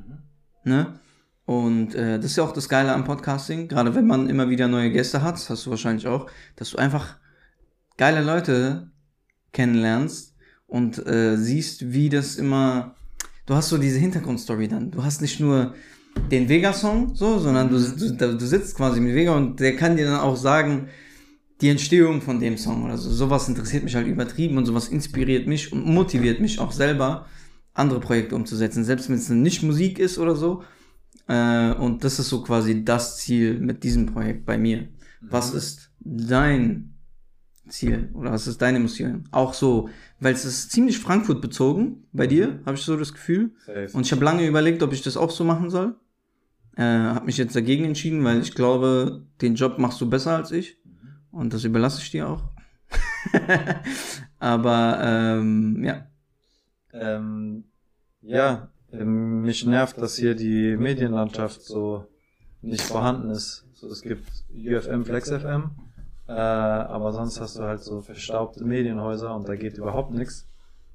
[0.65, 0.99] Ne?
[1.45, 4.69] Und äh, das ist ja auch das Geile am Podcasting, gerade wenn man immer wieder
[4.69, 7.17] neue Gäste hat, das hast du wahrscheinlich auch, dass du einfach
[7.97, 8.91] geile Leute
[9.53, 10.37] kennenlernst
[10.69, 12.95] und äh, siehst, wie das immer.
[13.47, 14.93] Du hast so diese Hintergrundstory dann.
[14.93, 15.75] Du hast nicht nur
[16.31, 20.07] den Vega-Song, so, sondern du, du, du sitzt quasi mit Vega und der kann dir
[20.07, 20.89] dann auch sagen,
[21.61, 23.11] die Entstehung von dem Song oder so.
[23.11, 27.27] Sowas interessiert mich halt übertrieben und sowas inspiriert mich und motiviert mich auch selber,
[27.75, 30.63] andere Projekte umzusetzen, selbst wenn es nicht Musik ist oder so.
[31.29, 34.89] Äh, und das ist so quasi das Ziel mit diesem Projekt bei mir.
[35.21, 36.95] Was ist dein
[37.69, 39.29] Ziel oder was ist deine Mission?
[39.31, 39.89] Auch so,
[40.19, 43.53] weil es ist ziemlich Frankfurt bezogen bei dir, habe ich so das Gefühl.
[43.95, 45.95] Und ich habe lange überlegt, ob ich das auch so machen soll.
[46.77, 50.51] Äh, habe mich jetzt dagegen entschieden, weil ich glaube, den Job machst du besser als
[50.51, 50.79] ich.
[51.33, 52.43] Und das überlasse ich dir auch.
[54.39, 56.07] Aber ähm, ja.
[56.93, 57.65] Ähm,
[58.23, 62.07] ja, ähm, mich nervt, dass hier die Medienlandschaft so
[62.63, 63.67] nicht vorhanden ist.
[63.75, 65.71] So, es gibt UFM, FlexFM,
[66.29, 70.47] äh, aber sonst hast du halt so verstaubte Medienhäuser und da geht überhaupt nichts.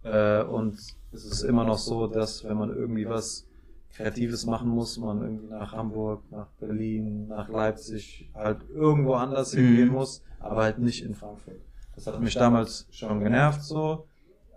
[0.04, 0.78] Äh, und
[1.12, 3.48] es ist immer noch so, dass wenn man irgendwie was
[3.96, 9.88] Kreatives machen muss, man irgendwie nach Hamburg, nach Berlin, nach Leipzig, halt irgendwo anders hingehen
[9.88, 9.94] Mhm.
[9.94, 11.56] muss, aber halt nicht in Frankfurt.
[11.96, 14.06] Das hat mich damals schon genervt so.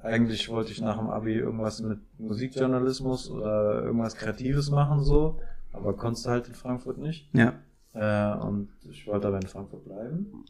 [0.02, 5.40] Eigentlich wollte ich nach dem Abi irgendwas mit Musikjournalismus oder irgendwas Kreatives machen so,
[5.72, 7.28] aber konntest halt in Frankfurt nicht.
[7.32, 7.54] Ja.
[7.94, 10.44] Äh, und ich wollte aber in Frankfurt bleiben.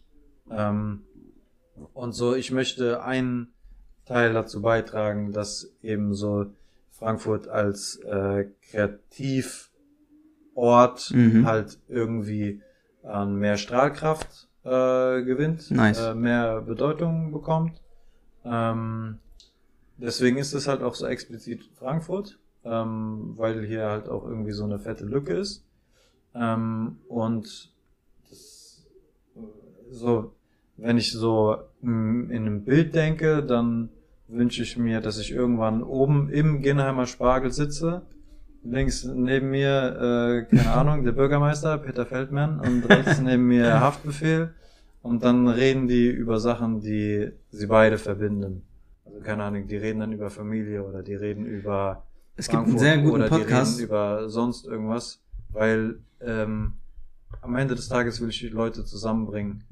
[0.50, 1.02] Ähm,
[1.94, 3.48] und so, ich möchte einen
[4.06, 6.46] Teil dazu beitragen, dass eben so
[6.98, 9.70] Frankfurt als äh, Kreativort
[11.12, 11.46] Mhm.
[11.46, 12.60] halt irgendwie
[13.02, 16.00] an mehr Strahlkraft äh, gewinnt, Nice.
[16.00, 17.80] äh, mehr Bedeutung bekommt.
[18.44, 19.18] Ähm,
[19.96, 24.64] deswegen ist es halt auch so explizit Frankfurt, ähm, weil hier halt auch irgendwie so
[24.64, 25.64] eine fette Lücke ist.
[26.34, 27.72] Ähm, und
[28.28, 28.84] das,
[29.36, 29.40] äh,
[29.92, 30.34] so,
[30.76, 33.90] wenn ich so mm, in einem Bild denke, dann
[34.28, 38.02] wünsche ich mir, dass ich irgendwann oben im Ginnheimer Spargel sitze.
[38.62, 44.54] Links neben mir, äh, keine Ahnung, der Bürgermeister, Peter Feldmann, und rechts neben mir Haftbefehl.
[45.00, 48.62] Und dann reden die über Sachen, die sie beide verbinden.
[49.04, 52.04] Also keine Ahnung, die reden dann über Familie oder die reden über
[52.36, 53.78] Es gibt einen Frankfurt sehr guten oder Podcast.
[53.78, 55.20] Die reden über sonst irgendwas,
[55.50, 56.74] weil ähm,
[57.40, 59.64] am Ende des Tages will ich die Leute zusammenbringen.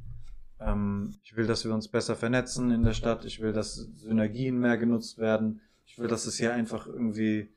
[0.61, 3.25] Ähm, ich will, dass wir uns besser vernetzen in der Stadt.
[3.25, 5.61] Ich will, dass Synergien mehr genutzt werden.
[5.87, 7.49] Ich will, dass es hier einfach irgendwie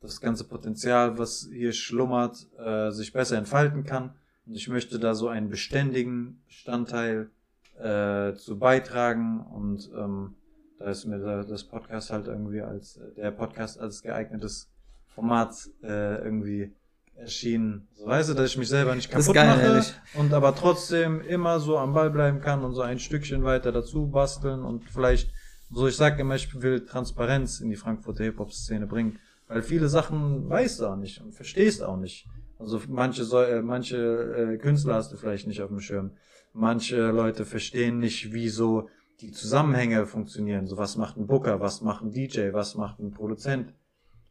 [0.00, 4.14] das ganze Potenzial, was hier schlummert, äh, sich besser entfalten kann.
[4.46, 7.30] Und ich möchte da so einen beständigen Bestandteil
[7.78, 9.40] äh, zu beitragen.
[9.40, 10.34] Und ähm,
[10.78, 14.68] da ist mir da, das Podcast halt irgendwie als äh, der Podcast als geeignetes
[15.08, 16.72] Format äh, irgendwie
[17.18, 17.88] erschienen.
[17.94, 19.92] So weißt du, dass ich mich selber nicht kaputt geil, mache ehrlich.
[20.14, 24.06] und aber trotzdem immer so am Ball bleiben kann und so ein Stückchen weiter dazu
[24.06, 25.32] basteln und vielleicht
[25.70, 30.48] so ich sage immer, ich will Transparenz in die Frankfurter Hip-Hop-Szene bringen, weil viele Sachen
[30.48, 32.26] weißt du auch nicht und verstehst auch nicht.
[32.58, 36.12] Also manche äh, manche äh, Künstler hast du vielleicht nicht auf dem Schirm.
[36.54, 38.88] Manche Leute verstehen nicht, wie so
[39.20, 40.66] die Zusammenhänge funktionieren.
[40.66, 43.74] So was macht ein Booker, was macht ein DJ, was macht ein Produzent,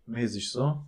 [0.06, 0.84] mäßig so.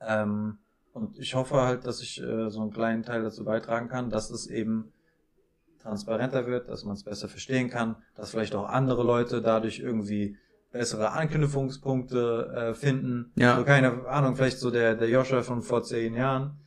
[0.00, 0.58] Ähm,
[0.94, 4.30] und ich hoffe halt, dass ich äh, so einen kleinen Teil dazu beitragen kann, dass
[4.30, 4.92] es eben
[5.82, 10.38] transparenter wird, dass man es besser verstehen kann, dass vielleicht auch andere Leute dadurch irgendwie
[10.72, 13.32] bessere Anknüpfungspunkte äh, finden.
[13.36, 13.56] Ja.
[13.58, 16.58] So keine Ahnung, vielleicht so der, der Joscha von vor zehn Jahren,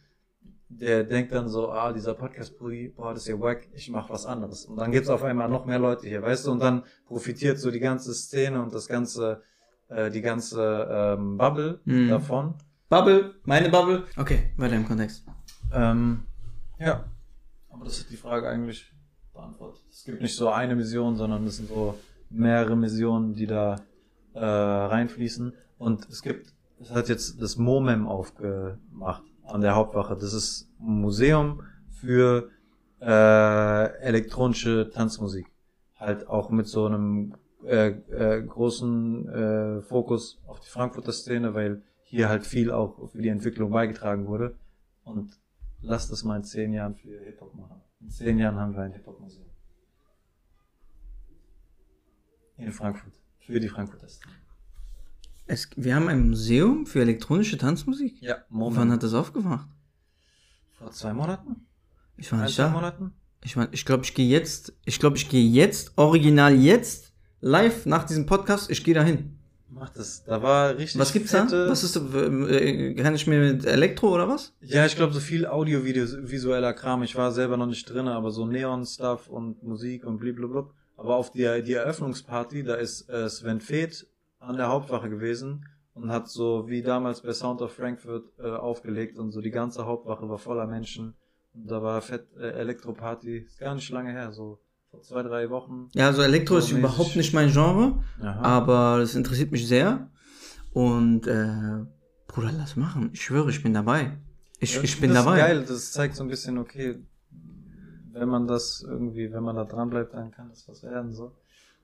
[0.70, 4.26] der denkt dann so, ah, dieser podcast boah, das ist ja wack, ich mach was
[4.26, 4.66] anderes.
[4.66, 7.72] Und dann gibt's auf einmal noch mehr Leute hier, weißt du, und dann profitiert so
[7.72, 9.42] die ganze Szene und das ganze,
[9.88, 12.10] äh, die ganze ähm, Bubble Mhm.
[12.10, 12.54] davon.
[12.90, 14.06] Bubble, meine Bubble.
[14.16, 15.26] Okay, weiter im Kontext.
[15.74, 16.24] Ähm,
[16.80, 17.04] ja.
[17.70, 18.90] Aber das ist die Frage eigentlich
[19.34, 19.84] beantwortet.
[19.92, 21.96] Es gibt nicht so eine Mission, sondern es sind so
[22.30, 23.76] mehrere Missionen, die da
[24.34, 25.54] äh, reinfließen.
[25.78, 30.16] Und es gibt, es hat jetzt das MOMEM aufgemacht an der Hauptwache.
[30.16, 32.50] Das ist ein Museum für
[33.02, 35.52] äh, elektronische Tanzmusik.
[35.98, 37.36] Halt auch mit so einem
[37.66, 43.22] äh, äh, großen äh, Fokus auf die Frankfurter Szene, weil hier halt viel auch für
[43.22, 44.58] die Entwicklung beigetragen wurde.
[45.04, 45.38] Und
[45.82, 47.82] lass das mal in zehn Jahren für Hip-Hop machen.
[48.00, 49.46] In zehn Jahren haben wir ein Hip-Hop-Museum.
[52.58, 53.14] In Frankfurt.
[53.40, 54.34] Für die Frankfurter Szene.
[55.46, 58.22] Es, wir haben ein Museum für elektronische Tanzmusik.
[58.22, 59.70] Ja, Wann hat das aufgemacht?
[60.74, 61.68] Vor zwei Monaten?
[62.18, 62.70] Ich war nicht zwei da.
[62.70, 63.14] Monaten?
[63.44, 67.86] Ich mein, ich glaube, ich gehe jetzt, ich glaube, ich gehe jetzt, original jetzt, live
[67.86, 69.37] nach diesem Podcast, ich gehe dahin.
[69.70, 70.24] Mach das.
[70.24, 71.00] Da war richtig.
[71.00, 71.70] Was gibt's fette, da?
[71.70, 74.54] Was ist, äh, kann ich mir mit Elektro oder was?
[74.62, 77.04] Ja, ich glaube, so viel audiovisueller Kram.
[77.04, 80.70] Ich war selber noch nicht drin, aber so Neon-Stuff und Musik und blablabla.
[80.96, 84.08] Aber auf die, die Eröffnungsparty, da ist äh, Sven Feth
[84.40, 89.18] an der Hauptwache gewesen und hat so wie damals bei Sound of Frankfurt äh, aufgelegt
[89.18, 91.14] und so die ganze Hauptwache war voller Menschen.
[91.54, 93.40] Und da war fett äh, Elektroparty.
[93.40, 94.60] Ist gar nicht lange her, so
[94.92, 95.90] vor zwei, drei Wochen.
[95.94, 98.42] Ja, also Elektro ist überhaupt nicht mein Genre, Aha.
[98.42, 100.10] aber das interessiert mich sehr.
[100.74, 101.86] Und, äh,
[102.28, 103.10] Bruder, lass machen.
[103.14, 104.18] Ich schwöre, ich bin dabei.
[104.60, 105.38] Ich, Ja, ich bin das dabei.
[105.38, 107.00] Ist geil, das zeigt so ein bisschen, okay,
[108.12, 111.32] wenn man das irgendwie, wenn man da dran bleibt, dann kann das was werden, so.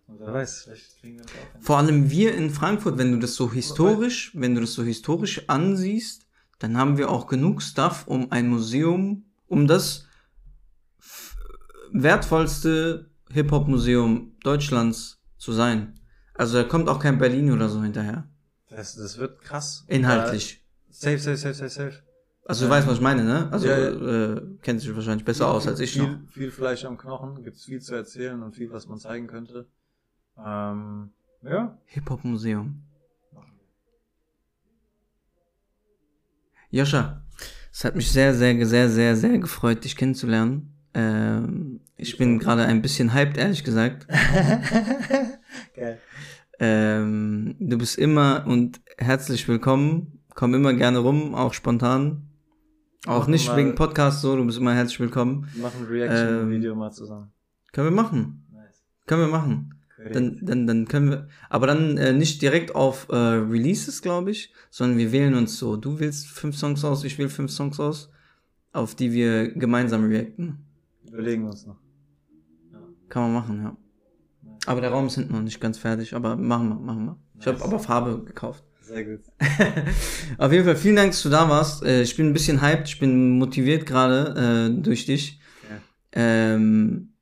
[0.07, 1.61] Und wer weiß, vielleicht kriegen wir das auch hin.
[1.61, 5.47] Vor allem wir in Frankfurt, wenn du das so historisch, wenn du das so historisch
[5.47, 6.25] ansiehst,
[6.59, 10.07] dann haben wir auch genug Stuff, um ein Museum, um das
[11.93, 15.99] wertvollste Hip-Hop-Museum Deutschlands zu sein.
[16.33, 18.27] Also da kommt auch kein Berlin oder so hinterher.
[18.69, 19.85] Das, das wird krass.
[19.87, 20.65] Inhaltlich.
[20.89, 22.03] Äh, safe, safe, safe, safe, safe.
[22.45, 23.49] Also du weißt, was ich meine, ne?
[23.51, 24.33] Also Ja, ja.
[24.33, 26.29] Äh, kennt sich wahrscheinlich besser aus als ich viel, noch.
[26.29, 29.67] Viel Fleisch am Knochen, gibt's viel zu erzählen und viel, was man zeigen könnte.
[30.37, 31.11] Ähm,
[31.43, 31.77] ja.
[31.85, 32.83] Hip-Hop-Museum.
[36.69, 37.21] Joscha,
[37.71, 40.72] es hat mich sehr, sehr, sehr, sehr, sehr gefreut, dich kennenzulernen.
[40.93, 44.07] Ähm, ich bin gerade ein bisschen hyped, ehrlich gesagt.
[45.75, 45.99] Geil.
[46.59, 50.19] Ähm, du bist immer und herzlich willkommen.
[50.35, 52.29] Komm immer gerne rum, auch spontan.
[53.05, 55.47] Auch Machen nicht wegen Podcast so, du bist immer herzlich willkommen.
[55.53, 57.31] Wir machen ein Ähm, Reaction-Video mal zusammen.
[57.71, 58.47] Können wir machen.
[58.51, 58.83] Nice.
[59.07, 59.69] Können wir machen.
[60.11, 64.53] Dann, dann, dann können wir, aber dann äh, nicht direkt auf äh, Releases, glaube ich,
[64.69, 65.77] sondern wir wählen uns so.
[65.77, 68.11] Du wählst fünf Songs aus, ich wähle fünf Songs aus,
[68.73, 70.65] auf die wir gemeinsam reacten.
[71.13, 71.77] Überlegen wir uns noch.
[73.07, 73.77] Kann man machen, ja.
[74.65, 77.17] Aber der Raum ist hinten noch nicht ganz fertig, aber machen wir, machen wir.
[77.39, 77.67] Ich habe Nice.
[77.67, 78.63] aber Farbe gekauft.
[78.81, 79.21] Sehr gut.
[80.39, 81.83] Auf jeden Fall vielen Dank, dass du da warst.
[81.83, 85.39] Äh, ich bin ein bisschen hyped, ich bin motiviert gerade äh, durch dich.
[85.69, 85.77] Ja.
[86.13, 87.13] Ähm,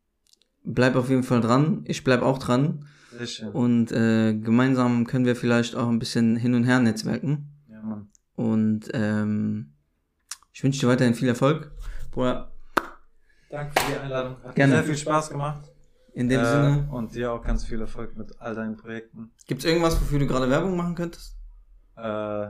[0.64, 1.84] bleib auf jeden Fall dran.
[1.86, 2.86] Ich bleib auch dran.
[3.18, 3.50] Sehr schön.
[3.50, 7.50] Und äh, gemeinsam können wir vielleicht auch ein bisschen hin und her netzwerken.
[7.70, 8.10] Ja, Mann.
[8.36, 9.74] Und ähm,
[10.54, 11.72] ich wünsche dir weiterhin viel Erfolg.
[12.12, 12.51] Bruder,
[13.52, 14.38] Danke für die Einladung.
[14.43, 14.74] Hat Gerne.
[14.76, 15.70] sehr viel Spaß gemacht.
[16.14, 19.32] in dem Äh, Sinne, Und dir auch ganz viel Erfolg mit all deinen Projekten.
[19.47, 21.38] gibt's irgendwas, wofür du gerade Werbung machen könntest?
[21.95, 22.47] Äh,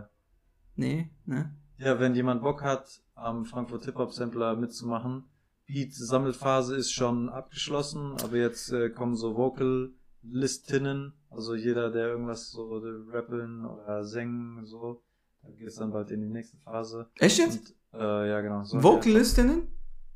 [0.76, 1.54] Nee, ne?
[1.78, 5.26] ja, wenn jemand Bock hat, am Frankfurt Hip Hop Sampler mitzumachen.
[5.68, 12.50] Beat Sammelphase ist schon abgeschlossen, aber jetzt äh, kommen so Vocal-Listinnen, also jeder, der irgendwas
[12.52, 12.82] so
[13.12, 15.04] rappeln oder singen, so,
[15.44, 17.10] da geht es dann bald in die nächste Phase.
[17.20, 17.76] Echt jetzt?
[17.92, 18.64] Und, äh, ja, genau.
[18.64, 19.68] So Vocalistinnen?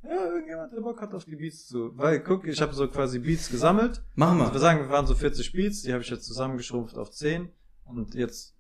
[0.08, 1.92] Ja, irgendjemand, der Bock hat auf die Beats zu.
[1.98, 4.04] Weil, guck, ich habe so quasi Beats gesammelt.
[4.16, 4.60] Machen Also wir wir.
[4.60, 7.50] sagen, wir waren so 40 Beats, die habe ich jetzt zusammengeschrumpft auf 10
[7.86, 8.56] und jetzt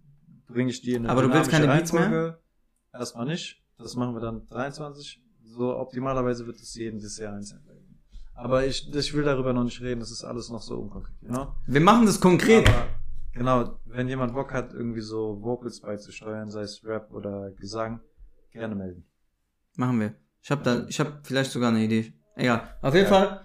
[0.47, 2.39] bringe ich die in eine Aber du willst keine Beats mehr?
[2.93, 3.61] Erstmal nicht.
[3.77, 5.21] Das machen wir dann 23.
[5.43, 7.99] So optimalerweise wird es jedes Jahr einzeln geben.
[8.33, 11.15] Aber ich, ich will darüber noch nicht reden, das ist alles noch so unkonkret.
[11.21, 11.55] Genau.
[11.67, 12.67] Wir machen das konkret.
[12.67, 12.87] Aber,
[13.33, 18.01] genau, wenn jemand Bock hat, irgendwie so Vocals beizusteuern, sei es Rap oder Gesang,
[18.51, 19.05] gerne melden.
[19.77, 20.15] Machen wir.
[20.45, 22.13] Ich habe da, ich habe vielleicht sogar eine Idee.
[22.35, 22.77] Egal.
[22.83, 23.11] Auf jeden Ja.
[23.11, 23.41] Fall.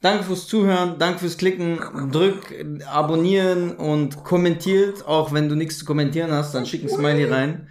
[0.00, 1.78] Danke fürs Zuhören, danke fürs Klicken,
[2.10, 2.54] drück
[2.90, 5.06] abonnieren und kommentiert.
[5.06, 7.68] Auch wenn du nichts zu kommentieren hast, dann schick ein Smiley rein.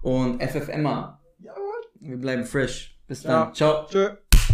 [0.00, 1.20] Und FFMA.
[2.00, 2.98] Wir bleiben fresh.
[3.06, 3.52] Bis dann.
[3.52, 3.84] Ciao.
[3.86, 4.08] Tschö.